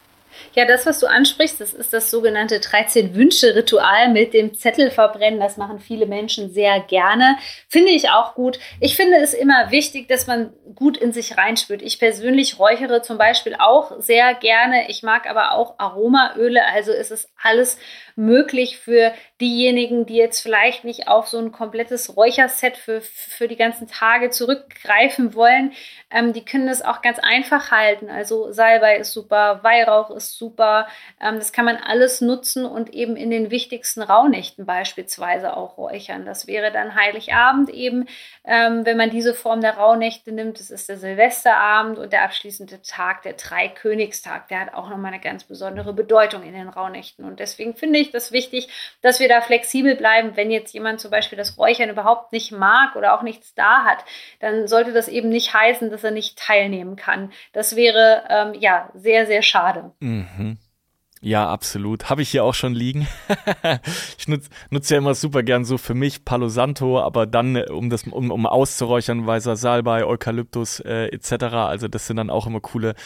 Ja, 0.55 0.65
das, 0.65 0.87
was 0.87 0.99
du 0.99 1.07
ansprichst, 1.07 1.61
das 1.61 1.73
ist 1.73 1.93
das 1.93 2.11
sogenannte 2.11 2.57
13-Wünsche-Ritual 2.59 4.11
mit 4.11 4.35
dem 4.35 4.55
Zettel 4.55 4.91
verbrennen. 4.91 5.41
Das 5.41 5.57
machen 5.57 5.79
viele 5.79 6.07
Menschen 6.07 6.51
sehr 6.53 6.81
gerne. 6.81 7.37
Finde 7.69 7.91
ich 7.91 8.11
auch 8.11 8.35
gut. 8.35 8.59
Ich 8.81 8.97
finde 8.97 9.19
es 9.19 9.35
immer 9.35 9.71
wichtig, 9.71 10.09
dass 10.09 10.27
man 10.27 10.53
gut 10.75 10.97
in 10.97 11.13
sich 11.13 11.37
reinspürt. 11.37 11.83
Ich 11.83 11.99
persönlich 11.99 12.59
räuchere 12.59 13.03
zum 13.03 13.19
Beispiel 13.19 13.57
auch 13.59 14.01
sehr 14.01 14.35
gerne. 14.35 14.89
Ich 14.89 15.03
mag 15.03 15.29
aber 15.29 15.53
auch 15.53 15.79
Aromaöle. 15.79 16.67
Also 16.67 16.93
ist 16.93 17.11
es 17.11 17.29
alles 17.43 17.79
möglich 18.17 18.79
für 18.79 19.13
diejenigen, 19.41 20.07
die 20.07 20.17
jetzt 20.17 20.41
vielleicht 20.41 20.85
nicht 20.85 21.09
auf 21.09 21.29
so 21.29 21.39
ein 21.39 21.53
komplettes 21.53 22.17
Räucherset 22.17 22.77
für, 22.77 23.01
für 23.01 23.49
die 23.49 23.57
ganzen 23.57 23.89
Tage 23.89 24.31
zurückgreifen 24.31 25.35
wollen. 25.35 25.73
Ähm, 26.11 26.33
die 26.33 26.45
können 26.45 26.67
das 26.67 26.83
auch 26.83 27.03
ganz 27.03 27.19
einfach 27.19 27.71
halten. 27.71 28.11
Also 28.11 28.53
Salbei 28.53 28.97
ist 28.99 29.13
super, 29.13 29.61
Weihrauch 29.63 30.11
ist 30.11 30.22
super. 30.31 30.87
Ähm, 31.21 31.37
das 31.37 31.53
kann 31.53 31.65
man 31.65 31.77
alles 31.77 32.21
nutzen 32.21 32.65
und 32.65 32.95
eben 32.95 33.17
in 33.17 33.31
den 33.31 33.51
wichtigsten 33.51 34.03
Rauhnächten 34.03 34.67
beispielsweise 34.67 35.57
auch 35.57 35.77
räuchern. 35.77 36.25
Das 36.25 36.47
wäre 36.47 36.71
dann 36.71 36.95
Heiligabend 36.95 37.71
eben, 37.71 38.07
ähm, 38.45 38.85
wenn 38.85 38.97
man 38.97 39.11
diese 39.11 39.35
Form 39.35 39.61
der 39.61 39.77
Rauhnächte 39.77 40.33
nimmt. 40.33 40.59
Das 40.61 40.71
ist 40.71 40.89
der 40.89 40.97
Silvesterabend 40.97 41.99
und 41.99 42.13
der 42.13 42.23
abschließende 42.23 42.83
Tag, 42.83 43.23
der 43.23 43.35
Dreikönigstag. 43.35 44.49
Der 44.49 44.61
hat 44.61 44.75
auch 44.75 44.89
nochmal 44.89 45.13
eine 45.13 45.21
ganz 45.21 45.45
besondere 45.45 45.93
Bedeutung 45.93 46.43
in 46.43 46.55
den 46.55 46.69
Rauhnächten. 46.69 47.25
Und 47.25 47.41
deswegen 47.41 47.75
finde 47.75 47.99
ich 47.99 48.11
das 48.11 48.33
wichtig, 48.33 48.69
dass 49.01 49.21
wir 49.21 49.29
da 49.29 49.41
flexibel 49.41 49.97
bleiben. 49.97 50.37
Wenn 50.37 50.51
jetzt 50.51 50.75
jemand 50.75 51.01
zum 51.01 51.11
Beispiel 51.11 51.39
das 51.39 51.59
Räuchern 51.59 51.91
überhaupt 51.91 52.33
nicht 52.33 52.53
mag 52.53 52.97
oder 52.97 53.15
auch 53.15 53.23
nichts 53.23 53.55
da 53.55 53.85
hat, 53.85 54.05
dann 54.41 54.67
sollte 54.67 54.93
das 54.93 55.09
eben 55.09 55.29
nicht 55.29 55.55
heißen, 55.55 55.91
dass 55.91 56.05
er 56.05 56.11
nicht 56.11 56.39
teilnehmen 56.39 56.97
kann. 56.97 57.33
Das 57.53 57.77
wäre 57.77 58.25
ähm, 58.29 58.55
ja 58.61 58.91
sehr, 58.95 59.27
sehr 59.27 59.43
schade. 59.43 59.93
Mhm. 60.01 60.12
Ja, 61.25 61.49
absolut. 61.49 62.11
Habe 62.11 62.23
ich 62.23 62.31
hier 62.31 62.43
auch 62.43 62.53
schon 62.53 62.75
liegen. 62.75 63.07
ich 64.19 64.27
nutze 64.27 64.51
nutz 64.71 64.91
ja 64.91 64.99
immer 64.99 65.15
super 65.15 65.45
gern 65.45 65.65
so 65.65 65.79
für 65.79 65.95
mich 65.95 66.25
Palo 66.25 66.49
Santo, 66.49 67.01
aber 67.01 67.27
dann, 67.27 67.55
äh, 67.55 67.67
um 67.71 67.91
das, 67.91 68.03
um, 68.09 68.33
um 68.33 68.45
auszuräuchern, 68.45 69.25
weißer 69.25 69.55
Salbei, 69.55 70.05
Eukalyptus 70.05 70.81
äh, 70.81 71.07
etc. 71.13 71.45
Also 71.55 71.87
das 71.87 72.09
sind 72.09 72.17
dann 72.17 72.29
auch 72.29 72.49
immer 72.49 72.59
coole, 72.59 72.97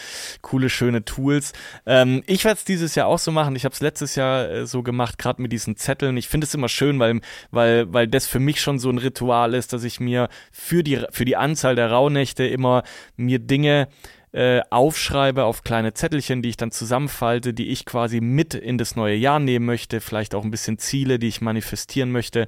coole, 0.41 0.71
schöne 0.71 1.05
Tools. 1.05 1.53
Ähm, 1.85 2.23
ich 2.25 2.43
werde 2.43 2.57
es 2.57 2.65
dieses 2.65 2.95
Jahr 2.95 3.05
auch 3.05 3.19
so 3.19 3.31
machen. 3.31 3.55
Ich 3.55 3.65
habe 3.65 3.73
es 3.73 3.81
letztes 3.81 4.15
Jahr 4.15 4.49
äh, 4.49 4.65
so 4.65 4.81
gemacht, 4.81 5.19
gerade 5.19 5.39
mit 5.39 5.51
diesen 5.51 5.75
Zetteln. 5.77 6.17
Ich 6.17 6.27
finde 6.27 6.47
es 6.47 6.55
immer 6.55 6.69
schön, 6.69 6.97
weil, 6.97 7.21
weil, 7.51 7.93
weil 7.93 8.07
das 8.07 8.25
für 8.25 8.39
mich 8.39 8.61
schon 8.61 8.79
so 8.79 8.89
ein 8.89 8.97
Ritual 8.97 9.53
ist, 9.53 9.73
dass 9.73 9.83
ich 9.83 9.99
mir 9.99 10.27
für 10.51 10.83
die, 10.83 11.05
für 11.11 11.25
die 11.25 11.37
Anzahl 11.37 11.75
der 11.75 11.91
Rauhnächte 11.91 12.47
immer 12.47 12.81
mir 13.15 13.37
Dinge 13.37 13.89
äh, 14.33 14.61
aufschreibe 14.69 15.45
auf 15.45 15.63
kleine 15.63 15.93
Zettelchen, 15.93 16.41
die 16.41 16.49
ich 16.49 16.57
dann 16.57 16.71
zusammenfalte, 16.71 17.53
die 17.53 17.69
ich 17.69 17.85
quasi 17.85 18.19
mit 18.19 18.53
in 18.53 18.77
das 18.77 18.95
neue 18.95 19.15
Jahr 19.15 19.39
nehmen 19.39 19.65
möchte, 19.65 20.01
vielleicht 20.01 20.35
auch 20.35 20.43
ein 20.43 20.51
bisschen 20.51 20.77
Ziele, 20.77 21.17
die 21.17 21.27
ich 21.27 21.41
manifestieren 21.41 22.11
möchte. 22.11 22.47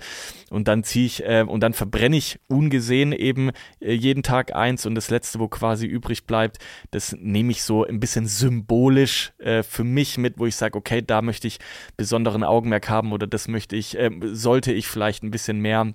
Und 0.50 0.68
dann 0.68 0.84
ziehe 0.84 1.06
ich 1.06 1.26
äh, 1.26 1.46
und 1.48 1.62
dann 1.62 1.74
verbrenne 1.74 2.18
ich 2.18 2.40
ungesehen 2.48 3.14
eben 3.14 3.52
äh, 3.80 3.94
jeden 3.94 4.24
Tag 4.24 4.56
eins 4.56 4.86
und 4.86 4.96
das 4.96 5.10
letzte, 5.10 5.40
wo 5.40 5.48
quasi 5.48 5.86
übrig 5.86 6.26
bleibt, 6.26 6.58
das 6.92 7.16
nehme 7.20 7.52
ich 7.52 7.64
so 7.64 7.86
ein 7.86 8.00
bisschen 8.00 8.26
symbolisch 8.26 9.32
äh, 9.40 9.64
für 9.64 9.84
mich 9.84 10.18
mit, 10.18 10.38
wo 10.38 10.46
ich 10.46 10.56
sage, 10.56 10.78
okay, 10.78 11.02
da 11.02 11.22
möchte 11.22 11.48
ich 11.48 11.60
besonderen 11.98 12.44
Augenmerk 12.44 12.90
haben 12.90 13.14
oder 13.14 13.28
das 13.28 13.48
möchte 13.48 13.76
ich, 13.76 13.98
äh, 13.98 14.10
sollte 14.32 14.74
ich 14.74 14.88
vielleicht 14.88 15.24
ein 15.24 15.32
bisschen 15.32 15.60
mehr 15.60 15.94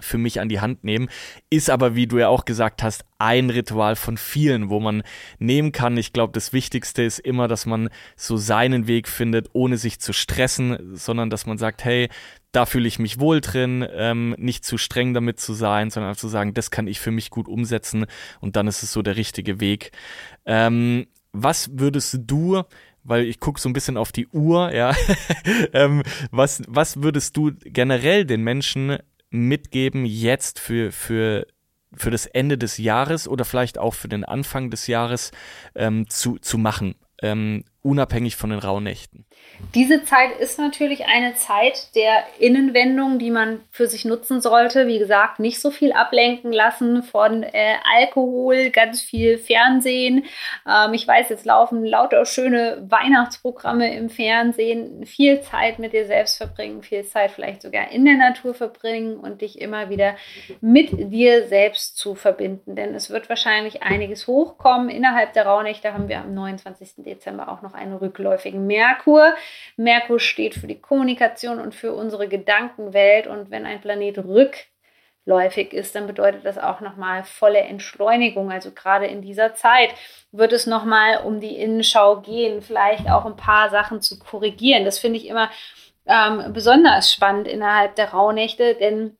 für 0.00 0.18
mich 0.18 0.40
an 0.40 0.48
die 0.48 0.60
Hand 0.60 0.84
nehmen. 0.84 1.08
Ist 1.50 1.70
aber, 1.70 1.94
wie 1.94 2.06
du 2.06 2.18
ja 2.18 2.28
auch 2.28 2.44
gesagt 2.44 2.82
hast, 2.82 3.04
ein 3.18 3.50
Ritual 3.50 3.96
von 3.96 4.16
vielen, 4.16 4.70
wo 4.70 4.80
man 4.80 5.02
nehmen 5.38 5.72
kann. 5.72 5.96
Ich 5.96 6.12
glaube, 6.12 6.32
das 6.32 6.52
Wichtigste 6.52 7.02
ist 7.02 7.18
immer, 7.18 7.48
dass 7.48 7.66
man 7.66 7.88
so 8.16 8.36
seinen 8.36 8.86
Weg 8.86 9.08
findet, 9.08 9.50
ohne 9.52 9.76
sich 9.76 10.00
zu 10.00 10.12
stressen, 10.12 10.96
sondern 10.96 11.30
dass 11.30 11.46
man 11.46 11.58
sagt, 11.58 11.84
hey, 11.84 12.08
da 12.52 12.64
fühle 12.64 12.88
ich 12.88 12.98
mich 12.98 13.20
wohl 13.20 13.40
drin, 13.40 13.86
ähm, 13.92 14.34
nicht 14.38 14.64
zu 14.64 14.78
streng 14.78 15.12
damit 15.12 15.38
zu 15.38 15.52
sein, 15.52 15.90
sondern 15.90 16.14
zu 16.14 16.28
sagen, 16.28 16.54
das 16.54 16.70
kann 16.70 16.86
ich 16.86 16.98
für 16.98 17.10
mich 17.10 17.30
gut 17.30 17.46
umsetzen 17.46 18.06
und 18.40 18.56
dann 18.56 18.66
ist 18.66 18.82
es 18.82 18.92
so 18.92 19.02
der 19.02 19.16
richtige 19.16 19.60
Weg. 19.60 19.92
Ähm, 20.46 21.06
was 21.32 21.70
würdest 21.74 22.18
du 22.22 22.64
weil 23.08 23.24
ich 23.24 23.40
gucke 23.40 23.60
so 23.60 23.68
ein 23.68 23.72
bisschen 23.72 23.96
auf 23.96 24.12
die 24.12 24.28
Uhr, 24.28 24.72
ja. 24.72 24.94
ähm, 25.72 26.02
was, 26.30 26.62
was 26.68 27.02
würdest 27.02 27.36
du 27.36 27.52
generell 27.64 28.26
den 28.26 28.42
Menschen 28.42 28.98
mitgeben 29.30 30.04
jetzt 30.04 30.58
für, 30.58 30.92
für, 30.92 31.46
für 31.92 32.10
das 32.10 32.26
Ende 32.26 32.58
des 32.58 32.78
Jahres 32.78 33.28
oder 33.28 33.44
vielleicht 33.44 33.78
auch 33.78 33.94
für 33.94 34.08
den 34.08 34.24
Anfang 34.24 34.70
des 34.70 34.86
Jahres 34.86 35.30
ähm, 35.74 36.08
zu, 36.08 36.38
zu 36.38 36.58
machen? 36.58 36.94
Ähm, 37.22 37.64
unabhängig 37.82 38.36
von 38.36 38.50
den 38.50 38.58
Rauhnächten? 38.58 39.24
Diese 39.74 40.04
Zeit 40.04 40.38
ist 40.38 40.58
natürlich 40.58 41.06
eine 41.06 41.34
Zeit 41.34 41.94
der 41.94 42.24
Innenwendung, 42.38 43.18
die 43.18 43.30
man 43.30 43.60
für 43.70 43.86
sich 43.86 44.04
nutzen 44.04 44.40
sollte. 44.40 44.86
Wie 44.86 44.98
gesagt, 44.98 45.40
nicht 45.40 45.60
so 45.60 45.70
viel 45.70 45.92
ablenken 45.92 46.52
lassen 46.52 47.02
von 47.02 47.42
äh, 47.42 47.74
Alkohol, 47.96 48.70
ganz 48.70 49.02
viel 49.02 49.36
Fernsehen. 49.36 50.24
Ähm, 50.66 50.94
ich 50.94 51.06
weiß, 51.06 51.28
jetzt 51.28 51.44
laufen 51.44 51.84
lauter 51.84 52.24
schöne 52.24 52.86
Weihnachtsprogramme 52.88 53.94
im 53.94 54.10
Fernsehen. 54.10 55.04
Viel 55.06 55.40
Zeit 55.40 55.78
mit 55.78 55.92
dir 55.92 56.06
selbst 56.06 56.38
verbringen, 56.38 56.82
viel 56.82 57.04
Zeit 57.04 57.30
vielleicht 57.30 57.62
sogar 57.62 57.90
in 57.90 58.04
der 58.04 58.16
Natur 58.16 58.54
verbringen 58.54 59.16
und 59.16 59.42
dich 59.42 59.60
immer 59.60 59.90
wieder 59.90 60.14
mit 60.60 61.12
dir 61.12 61.46
selbst 61.46 61.98
zu 61.98 62.14
verbinden. 62.14 62.76
Denn 62.76 62.94
es 62.94 63.10
wird 63.10 63.28
wahrscheinlich 63.28 63.82
einiges 63.82 64.26
hochkommen. 64.26 64.88
Innerhalb 64.88 65.32
der 65.32 65.46
Rauhnächte 65.46 65.92
haben 65.92 66.08
wir 66.08 66.20
am 66.20 66.32
29. 66.32 67.04
Dezember 67.04 67.48
auch 67.48 67.60
noch 67.60 67.67
einen 67.74 67.94
rückläufigen 67.94 68.66
Merkur. 68.66 69.34
Merkur 69.76 70.20
steht 70.20 70.54
für 70.54 70.66
die 70.66 70.80
Kommunikation 70.80 71.58
und 71.58 71.74
für 71.74 71.92
unsere 71.92 72.28
Gedankenwelt. 72.28 73.26
Und 73.26 73.50
wenn 73.50 73.66
ein 73.66 73.80
Planet 73.80 74.18
rückläufig 74.18 75.72
ist, 75.72 75.94
dann 75.94 76.06
bedeutet 76.06 76.44
das 76.44 76.58
auch 76.58 76.80
nochmal 76.80 77.24
volle 77.24 77.60
Entschleunigung. 77.60 78.50
Also 78.50 78.70
gerade 78.72 79.06
in 79.06 79.22
dieser 79.22 79.54
Zeit 79.54 79.90
wird 80.32 80.52
es 80.52 80.66
nochmal 80.66 81.18
um 81.24 81.40
die 81.40 81.56
Innenschau 81.56 82.20
gehen, 82.20 82.62
vielleicht 82.62 83.08
auch 83.10 83.26
ein 83.26 83.36
paar 83.36 83.70
Sachen 83.70 84.00
zu 84.00 84.18
korrigieren. 84.18 84.84
Das 84.84 84.98
finde 84.98 85.18
ich 85.18 85.26
immer 85.26 85.50
ähm, 86.06 86.52
besonders 86.52 87.12
spannend 87.12 87.46
innerhalb 87.46 87.94
der 87.96 88.10
Rauhnächte, 88.10 88.74
denn 88.74 89.16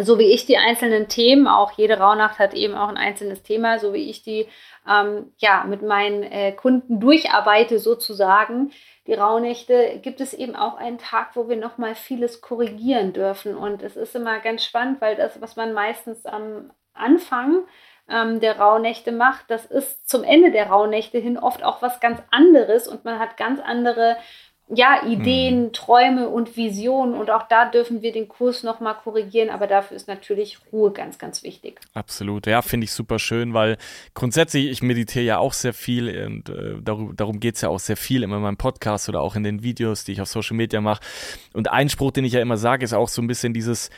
so 0.00 0.18
wie 0.18 0.32
ich 0.32 0.46
die 0.46 0.58
einzelnen 0.58 1.08
Themen, 1.08 1.46
auch 1.46 1.72
jede 1.72 1.98
Rauhnacht 1.98 2.38
hat 2.38 2.54
eben 2.54 2.74
auch 2.74 2.88
ein 2.88 2.96
einzelnes 2.96 3.42
Thema, 3.42 3.78
so 3.78 3.92
wie 3.92 4.10
ich 4.10 4.22
die 4.22 4.46
ähm, 4.88 5.32
ja, 5.38 5.64
mit 5.64 5.82
meinen 5.82 6.22
äh, 6.22 6.52
Kunden 6.52 7.00
durcharbeite 7.00 7.78
sozusagen, 7.78 8.72
die 9.06 9.14
Rauhnächte, 9.14 10.00
gibt 10.02 10.20
es 10.20 10.34
eben 10.34 10.54
auch 10.54 10.76
einen 10.76 10.98
Tag, 10.98 11.30
wo 11.34 11.48
wir 11.48 11.56
nochmal 11.56 11.94
vieles 11.94 12.40
korrigieren 12.40 13.12
dürfen. 13.12 13.56
Und 13.56 13.82
es 13.82 13.96
ist 13.96 14.14
immer 14.14 14.38
ganz 14.40 14.64
spannend, 14.64 15.00
weil 15.00 15.16
das, 15.16 15.40
was 15.40 15.56
man 15.56 15.72
meistens 15.72 16.26
am 16.26 16.70
Anfang 16.92 17.64
ähm, 18.08 18.40
der 18.40 18.58
Rauhnächte 18.58 19.12
macht, 19.12 19.50
das 19.50 19.66
ist 19.66 20.08
zum 20.08 20.24
Ende 20.24 20.50
der 20.50 20.68
Rauhnächte 20.68 21.18
hin 21.18 21.38
oft 21.38 21.62
auch 21.62 21.82
was 21.82 22.00
ganz 22.00 22.20
anderes 22.30 22.88
und 22.88 23.04
man 23.04 23.18
hat 23.18 23.36
ganz 23.36 23.60
andere 23.60 24.16
ja, 24.74 25.02
Ideen, 25.06 25.64
mhm. 25.64 25.72
Träume 25.72 26.28
und 26.28 26.56
Visionen. 26.56 27.14
Und 27.14 27.30
auch 27.30 27.48
da 27.48 27.70
dürfen 27.70 28.02
wir 28.02 28.12
den 28.12 28.28
Kurs 28.28 28.62
nochmal 28.62 28.94
korrigieren, 28.94 29.50
aber 29.50 29.66
dafür 29.66 29.96
ist 29.96 30.08
natürlich 30.08 30.58
Ruhe 30.72 30.92
ganz, 30.92 31.18
ganz 31.18 31.42
wichtig. 31.42 31.80
Absolut, 31.94 32.46
ja, 32.46 32.60
finde 32.62 32.84
ich 32.84 32.92
super 32.92 33.18
schön, 33.18 33.54
weil 33.54 33.78
grundsätzlich, 34.14 34.68
ich 34.68 34.82
meditiere 34.82 35.24
ja 35.24 35.38
auch 35.38 35.52
sehr 35.52 35.72
viel 35.72 36.26
und 36.26 36.48
äh, 36.50 36.80
darum, 36.82 37.16
darum 37.16 37.40
geht 37.40 37.56
es 37.56 37.62
ja 37.62 37.70
auch 37.70 37.78
sehr 37.78 37.96
viel 37.96 38.22
immer 38.22 38.36
in 38.36 38.42
meinem 38.42 38.56
Podcast 38.56 39.08
oder 39.08 39.20
auch 39.22 39.36
in 39.36 39.42
den 39.42 39.62
Videos, 39.62 40.04
die 40.04 40.12
ich 40.12 40.20
auf 40.20 40.28
Social 40.28 40.56
Media 40.56 40.80
mache. 40.80 41.02
Und 41.54 41.70
ein 41.70 41.88
Spruch, 41.88 42.10
den 42.10 42.24
ich 42.24 42.34
ja 42.34 42.40
immer 42.40 42.56
sage, 42.56 42.84
ist 42.84 42.92
auch 42.92 43.08
so 43.08 43.22
ein 43.22 43.26
bisschen 43.26 43.54
dieses, 43.54 43.90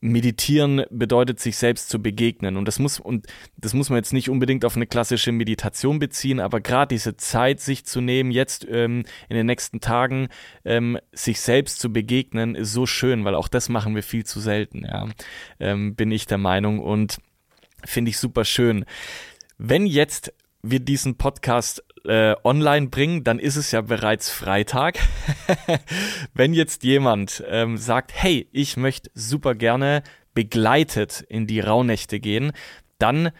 Meditieren 0.00 0.84
bedeutet, 0.90 1.40
sich 1.40 1.56
selbst 1.56 1.88
zu 1.88 2.00
begegnen. 2.00 2.56
Und 2.56 2.66
das 2.66 2.78
muss, 2.78 3.00
und 3.00 3.26
das 3.56 3.74
muss 3.74 3.90
man 3.90 3.96
jetzt 3.96 4.12
nicht 4.12 4.30
unbedingt 4.30 4.64
auf 4.64 4.76
eine 4.76 4.86
klassische 4.86 5.32
Meditation 5.32 5.98
beziehen, 5.98 6.38
aber 6.38 6.60
gerade 6.60 6.94
diese 6.94 7.16
Zeit, 7.16 7.60
sich 7.60 7.84
zu 7.84 8.00
nehmen, 8.00 8.30
jetzt 8.30 8.66
ähm, 8.70 9.04
in 9.28 9.36
den 9.36 9.46
nächsten 9.46 9.80
Tagen, 9.80 10.28
ähm, 10.64 10.98
sich 11.12 11.40
selbst 11.40 11.80
zu 11.80 11.92
begegnen, 11.92 12.54
ist 12.54 12.72
so 12.72 12.86
schön, 12.86 13.24
weil 13.24 13.34
auch 13.34 13.48
das 13.48 13.68
machen 13.68 13.94
wir 13.94 14.04
viel 14.04 14.24
zu 14.24 14.38
selten, 14.38 14.84
ja. 14.84 15.08
Ähm, 15.58 15.96
bin 15.96 16.12
ich 16.12 16.26
der 16.26 16.38
Meinung 16.38 16.78
und 16.78 17.18
finde 17.84 18.10
ich 18.10 18.18
super 18.18 18.44
schön. 18.44 18.84
Wenn 19.58 19.86
jetzt 19.86 20.32
wir 20.62 20.80
diesen 20.80 21.16
Podcast 21.16 21.84
äh, 22.04 22.34
online 22.44 22.88
bringen, 22.88 23.24
dann 23.24 23.38
ist 23.38 23.56
es 23.56 23.70
ja 23.70 23.80
bereits 23.80 24.30
Freitag. 24.30 24.98
Wenn 26.34 26.54
jetzt 26.54 26.84
jemand 26.84 27.44
ähm, 27.48 27.76
sagt, 27.76 28.12
hey, 28.14 28.48
ich 28.52 28.76
möchte 28.76 29.10
super 29.14 29.54
gerne 29.54 30.02
begleitet 30.34 31.24
in 31.28 31.46
die 31.46 31.60
Rauhnächte 31.60 32.20
gehen, 32.20 32.52
dann 32.98 33.30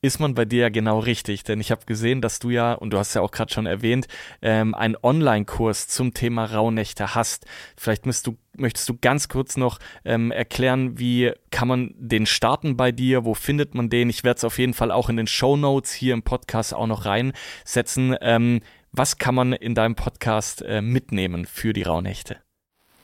ist 0.00 0.20
man 0.20 0.34
bei 0.34 0.44
dir 0.44 0.62
ja 0.62 0.68
genau 0.68 1.00
richtig, 1.00 1.42
denn 1.42 1.60
ich 1.60 1.70
habe 1.70 1.84
gesehen, 1.84 2.20
dass 2.20 2.38
du 2.38 2.50
ja, 2.50 2.72
und 2.72 2.90
du 2.90 2.98
hast 2.98 3.14
ja 3.14 3.20
auch 3.20 3.32
gerade 3.32 3.52
schon 3.52 3.66
erwähnt, 3.66 4.06
ähm, 4.42 4.74
einen 4.74 4.96
Online-Kurs 5.02 5.88
zum 5.88 6.14
Thema 6.14 6.44
Rauhnächte 6.44 7.14
hast. 7.14 7.46
Vielleicht 7.76 8.06
du, 8.26 8.36
möchtest 8.60 8.88
du 8.88 8.96
ganz 9.00 9.28
kurz 9.28 9.56
noch 9.56 9.78
ähm, 10.04 10.30
erklären, 10.30 10.98
wie 10.98 11.32
kann 11.50 11.68
man 11.68 11.94
den 11.96 12.26
starten 12.26 12.76
bei 12.76 12.92
dir, 12.92 13.24
wo 13.24 13.34
findet 13.34 13.74
man 13.74 13.90
den? 13.90 14.10
Ich 14.10 14.24
werde 14.24 14.38
es 14.38 14.44
auf 14.44 14.58
jeden 14.58 14.74
Fall 14.74 14.90
auch 14.90 15.08
in 15.08 15.16
den 15.16 15.26
Show 15.26 15.56
Notes 15.56 15.92
hier 15.92 16.14
im 16.14 16.22
Podcast 16.22 16.74
auch 16.74 16.86
noch 16.86 17.04
reinsetzen. 17.04 18.16
Ähm, 18.20 18.60
was 18.92 19.18
kann 19.18 19.34
man 19.34 19.52
in 19.52 19.74
deinem 19.74 19.94
Podcast 19.94 20.62
äh, 20.62 20.80
mitnehmen 20.80 21.44
für 21.44 21.72
die 21.72 21.82
Rauhnächte? 21.82 22.38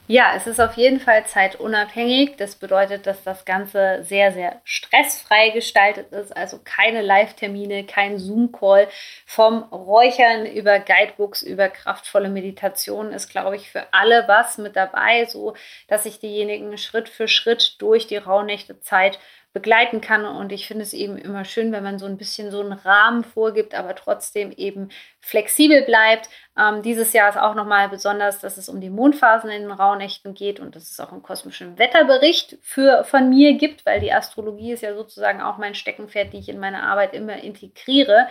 Ja, 0.07 0.35
es 0.37 0.47
ist 0.47 0.61
auf 0.61 0.77
jeden 0.77 1.01
Fall 1.01 1.25
zeitunabhängig. 1.25 2.37
Das 2.37 2.57
bedeutet, 2.57 3.07
dass 3.07 3.23
das 3.23 3.47
Ganze 3.47 4.03
sehr, 4.03 4.33
sehr 4.33 4.61
stressfrei 4.62 5.49
gestaltet 5.49 6.12
ist. 6.12 6.37
Also 6.37 6.61
keine 6.62 7.01
Live-Termine, 7.01 7.85
kein 7.87 8.19
Zoom-Call. 8.19 8.87
Vom 9.25 9.62
Räuchern 9.62 10.45
über 10.45 10.79
Guidebooks, 10.79 11.40
über 11.40 11.71
kraftvolle 11.71 12.29
Meditationen 12.29 13.14
ist, 13.14 13.31
glaube 13.31 13.57
ich, 13.57 13.71
für 13.71 13.95
alle 13.95 14.29
was 14.29 14.59
mit 14.59 14.77
dabei, 14.77 15.25
so 15.25 15.55
dass 15.88 16.03
sich 16.03 16.19
diejenigen 16.21 16.77
Schritt 16.77 17.09
für 17.09 17.27
Schritt 17.27 17.81
durch 17.81 18.07
die 18.07 18.19
Rauhnächte 18.19 18.81
Zeit 18.81 19.19
begleiten 19.55 20.01
kann. 20.03 20.27
Und 20.27 20.53
ich 20.53 20.67
finde 20.67 20.83
es 20.83 20.93
eben 20.93 21.17
immer 21.17 21.47
schön, 21.47 21.73
wenn 21.73 21.85
man 21.85 21.99
so 21.99 22.07
ein 22.07 22.19
bisschen 22.19 22.51
so 22.51 22.61
einen 22.61 22.73
Rahmen 22.73 23.25
vorgibt, 23.25 23.75
aber 23.75 23.95
trotzdem 23.95 24.53
eben 24.53 24.90
flexibel 25.21 25.83
bleibt. 25.83 26.29
Ähm, 26.57 26.83
dieses 26.83 27.12
Jahr 27.12 27.29
ist 27.29 27.37
auch 27.37 27.57
nochmal 27.57 27.88
besonders, 27.88 28.38
dass 28.38 28.57
es 28.57 28.69
um 28.69 28.81
die 28.81 28.90
Mondphasen 28.90 29.51
in 29.51 29.62
den 29.62 29.73
Rauhnächten 29.73 30.35
geht 30.35 30.61
und 30.61 30.77
dass 30.77 30.88
es 30.88 31.01
auch 31.01 31.11
einen 31.11 31.23
kosmischen 31.23 31.79
Wetterbericht 31.79 32.59
für, 32.62 33.05
von 33.05 33.29
mir 33.29 33.55
gibt, 33.55 33.85
weil 33.85 33.99
die 33.99 34.12
Astrologie 34.12 34.73
ist 34.73 34.83
ja 34.83 34.95
sozusagen 34.95 35.43
auch 35.43 35.59
mein 35.59 35.75
Steckenpferd, 35.75 36.33
die 36.33 36.38
ich 36.38 36.49
in 36.49 36.61
meine 36.61 36.85
Arbeit 36.85 37.12
immer 37.12 37.38
integriere. 37.38 38.29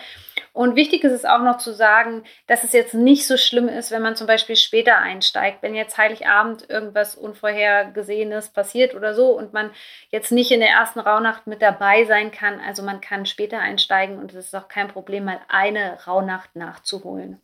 Und 0.53 0.77
wichtig 0.77 1.03
ist 1.03 1.11
es 1.11 1.25
auch 1.25 1.41
noch 1.41 1.57
zu 1.57 1.73
sagen, 1.73 2.23
dass 2.47 2.63
es 2.63 2.71
jetzt 2.71 2.93
nicht 2.93 3.27
so 3.27 3.35
schlimm 3.35 3.67
ist, 3.67 3.91
wenn 3.91 4.01
man 4.01 4.15
zum 4.15 4.27
Beispiel 4.27 4.55
später 4.55 4.97
einsteigt. 4.97 5.61
Wenn 5.61 5.75
jetzt 5.75 5.97
Heiligabend 5.97 6.69
irgendwas 6.69 7.15
Unvorhergesehenes 7.15 8.49
passiert 8.49 8.95
oder 8.95 9.13
so 9.13 9.31
und 9.31 9.51
man 9.51 9.71
jetzt 10.11 10.31
nicht 10.31 10.51
in 10.51 10.61
der 10.61 10.69
ersten 10.69 11.01
Rauhnacht 11.01 11.45
mit 11.45 11.61
dabei 11.61 12.05
sein 12.05 12.31
kann, 12.31 12.61
also 12.61 12.83
man 12.83 13.01
kann 13.01 13.25
später 13.25 13.59
einsteigen 13.59 14.17
und 14.17 14.33
es 14.33 14.45
ist 14.45 14.55
auch 14.55 14.69
kein 14.69 14.87
Problem, 14.87 15.25
mal 15.25 15.41
eine 15.49 15.97
Rauhnacht 16.05 16.55
nachzuholen. 16.55 17.41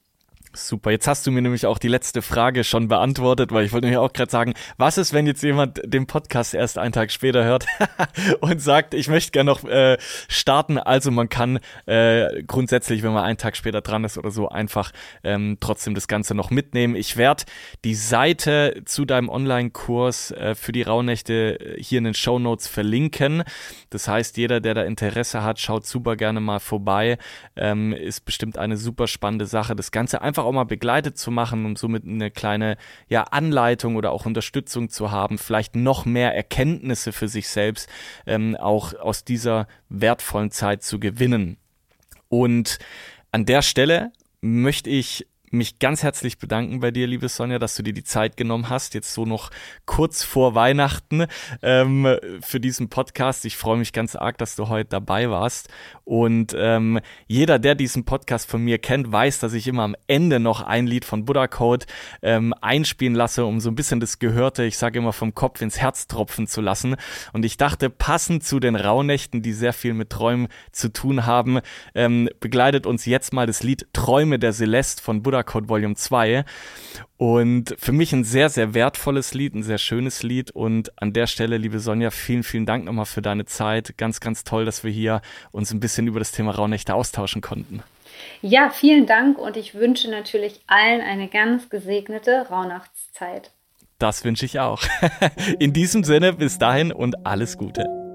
Super, 0.52 0.90
jetzt 0.90 1.08
hast 1.08 1.28
du 1.28 1.32
mir 1.32 1.44
nämlich 1.44 1.68
auch 1.68 1.78
die 1.78 1.88
letzte 1.88 2.24
Frage 2.24 2.64
schon 2.64 2.88
beantwortet, 2.88 3.52
weil 3.52 3.66
ich 3.66 3.72
wollte 3.72 3.88
mir 3.88 4.02
auch 4.02 4.12
gerade 4.12 4.32
sagen, 4.32 4.56
was 4.78 4.98
ist, 4.98 5.14
wenn 5.14 5.28
jetzt 5.28 5.44
jemand 5.44 5.80
den 5.86 6.08
Podcast 6.08 6.56
erst 6.56 6.80
einen 6.80 6.92
Tag 6.92 7.12
später 7.12 7.44
hört 7.44 7.68
und 8.40 8.60
sagt, 8.60 8.96
ich 8.96 9.10
möchte 9.10 9.30
gerne 9.30 9.52
noch 9.52 9.64
äh, 9.64 9.98
starten. 10.28 10.80
Also 10.80 11.12
man 11.12 11.30
kann 11.30 11.60
äh, 11.86 12.42
grundsätzlich, 12.48 13.04
wenn 13.04 13.14
man 13.14 13.26
einen 13.26 13.38
Tag 13.38 13.58
später 13.58 13.82
dran 13.82 14.04
ist 14.04 14.18
oder 14.18 14.32
so, 14.32 14.50
einfach 14.50 14.92
ähm, 15.24 15.58
trotzdem 15.60 15.94
das 15.94 16.08
Ganze 16.08 16.34
noch 16.34 16.50
mitnehmen. 16.50 16.96
Ich 16.96 17.16
werde 17.16 17.44
die 17.84 17.94
Seite 17.94 18.82
zu 18.86 19.06
deinem 19.06 19.30
Online-Kurs 19.30 20.32
äh, 20.32 20.56
für 20.56 20.72
die 20.72 20.82
Rauhnächte 20.82 21.60
äh, 21.60 21.84
hier 21.84 22.00
in 22.00 22.06
den 22.06 22.16
Show 22.16 22.40
Notes 22.40 22.68
verlinken. 22.68 23.44
Das 23.92 24.08
heißt, 24.08 24.36
jeder, 24.38 24.62
der 24.62 24.74
da 24.74 24.82
Interesse 24.82 25.44
hat, 25.44 25.60
schaut 25.60 25.86
super 25.86 26.16
gerne 26.16 26.40
mal 26.40 26.60
vorbei. 26.60 27.20
Ähm, 27.56 27.94
ist 27.94 28.26
bestimmt 28.26 28.58
eine 28.58 28.78
super 28.78 29.06
spannende 29.06 29.46
Sache. 29.46 29.76
Das 29.76 29.92
Ganze 29.92 30.24
einfach 30.24 30.39
einfach 30.40 30.48
auch 30.48 30.54
mal 30.54 30.64
begleitet 30.64 31.18
zu 31.18 31.32
machen, 31.32 31.66
um 31.66 31.76
somit 31.76 32.06
eine 32.06 32.32
kleine 32.32 32.78
ja, 33.08 33.24
Anleitung 33.24 33.96
oder 33.96 34.12
auch 34.12 34.26
Unterstützung 34.26 34.90
zu 34.90 35.12
haben, 35.12 35.38
vielleicht 35.38 35.76
noch 35.76 36.06
mehr 36.06 36.34
Erkenntnisse 36.34 37.12
für 37.12 37.28
sich 37.28 37.50
selbst 37.50 37.90
ähm, 38.26 38.56
auch 38.56 38.94
aus 38.94 39.26
dieser 39.26 39.68
wertvollen 39.90 40.52
Zeit 40.52 40.84
zu 40.84 41.00
gewinnen. 41.00 41.58
Und 42.30 42.80
an 43.32 43.46
der 43.46 43.62
Stelle 43.62 44.12
möchte 44.42 44.90
ich 44.90 45.28
mich 45.52 45.80
ganz 45.80 46.04
herzlich 46.04 46.38
bedanken 46.38 46.80
bei 46.80 46.92
dir, 46.92 47.08
liebe 47.08 47.30
Sonja, 47.30 47.60
dass 47.60 47.76
du 47.76 47.84
dir 47.84 47.94
die 47.94 48.04
Zeit 48.04 48.38
genommen 48.38 48.70
hast, 48.70 48.94
jetzt 48.94 49.14
so 49.14 49.26
noch 49.26 49.50
kurz 49.86 50.24
vor 50.24 50.56
Weihnachten 50.56 51.26
ähm, 51.62 52.08
für 52.42 52.60
diesen 52.60 52.90
Podcast. 52.90 53.46
Ich 53.46 53.58
freue 53.58 53.78
mich 53.78 53.94
ganz 53.94 54.16
arg, 54.16 54.38
dass 54.38 54.56
du 54.56 54.68
heute 54.70 54.90
dabei 54.90 55.30
warst. 55.30 55.70
Und 56.04 56.56
ähm, 56.58 57.00
jeder, 57.28 57.60
der 57.60 57.76
diesen 57.76 58.06
Podcast 58.06 58.50
von 58.50 58.64
mir 58.64 58.78
kennt, 58.78 59.12
weiß, 59.12 59.40
dass 59.40 59.54
ich 59.54 59.68
immer 59.68 59.84
am 59.84 59.96
Ende 60.08 60.40
noch 60.40 60.62
ein 60.62 60.88
Lied 60.88 61.06
von 61.06 61.26
Buddha 61.26 61.48
Code 61.48 61.86
ähm, 62.22 62.54
einspielen 62.62 63.16
lasse, 63.16 63.46
um 63.46 63.60
so 63.60 63.70
ein 63.70 63.76
bisschen 63.76 64.00
das 64.00 64.20
Gehörte, 64.20 64.64
ich 64.64 64.78
sage 64.78 65.00
immer, 65.00 65.14
vom 65.14 65.34
Kopf 65.36 65.62
ins 65.62 65.80
Herz 65.80 66.08
tropfen 66.08 66.48
zu 66.48 66.62
lassen. 66.62 66.96
Und 67.34 67.46
ich 67.46 67.58
dachte, 67.58 67.90
passend 67.90 68.44
zu 68.44 68.60
den 68.60 68.76
Rauhnächten, 68.76 69.42
die 69.42 69.54
sehr 69.54 69.74
viel 69.74 69.94
mit 69.94 70.10
Träumen 70.10 70.48
zu 70.72 70.92
tun 70.92 71.26
haben, 71.26 71.60
ähm, 71.96 72.30
begleitet 72.40 72.86
uns 72.86 73.06
jetzt 73.06 73.34
mal 73.34 73.46
das 73.46 73.64
Lied 73.64 73.88
Träume 73.94 74.40
der 74.40 74.54
Celeste 74.54 75.02
von 75.02 75.22
Buddha 75.24 75.39
Code 75.44 75.70
Volume 75.70 75.96
2. 75.96 76.46
Und 77.18 77.76
für 77.78 77.92
mich 77.92 78.14
ein 78.14 78.24
sehr, 78.24 78.50
sehr 78.50 78.74
wertvolles 78.74 79.34
Lied, 79.34 79.54
ein 79.54 79.64
sehr 79.64 79.78
schönes 79.78 80.24
Lied. 80.24 80.52
Und 80.52 80.92
an 81.02 81.14
der 81.14 81.28
Stelle, 81.28 81.58
liebe 81.58 81.80
Sonja, 81.80 82.12
vielen, 82.12 82.44
vielen 82.44 82.66
Dank 82.66 82.86
nochmal 82.86 83.06
für 83.06 83.22
deine 83.22 83.46
Zeit. 83.46 83.98
Ganz, 83.98 84.20
ganz 84.20 84.44
toll, 84.44 84.66
dass 84.66 84.84
wir 84.84 84.92
hier 84.92 85.22
uns 85.52 85.72
ein 85.72 85.80
bisschen 85.80 86.08
über 86.08 86.20
das 86.20 86.32
Thema 86.32 86.52
Rauhnächte 86.52 86.94
austauschen 86.94 87.42
konnten. 87.42 87.84
Ja, 88.42 88.70
vielen 88.70 89.06
Dank 89.06 89.38
und 89.38 89.58
ich 89.58 89.76
wünsche 89.76 90.10
natürlich 90.10 90.62
allen 90.68 91.02
eine 91.02 91.28
ganz 91.28 91.70
gesegnete 91.70 92.48
Rauhnachtszeit. 92.50 93.52
Das 93.98 94.24
wünsche 94.24 94.46
ich 94.46 94.60
auch. 94.60 94.82
In 95.60 95.74
diesem 95.74 96.04
Sinne, 96.04 96.34
bis 96.34 96.58
dahin 96.58 96.92
und 96.92 97.26
alles 97.26 97.58
Gute. 97.58 98.09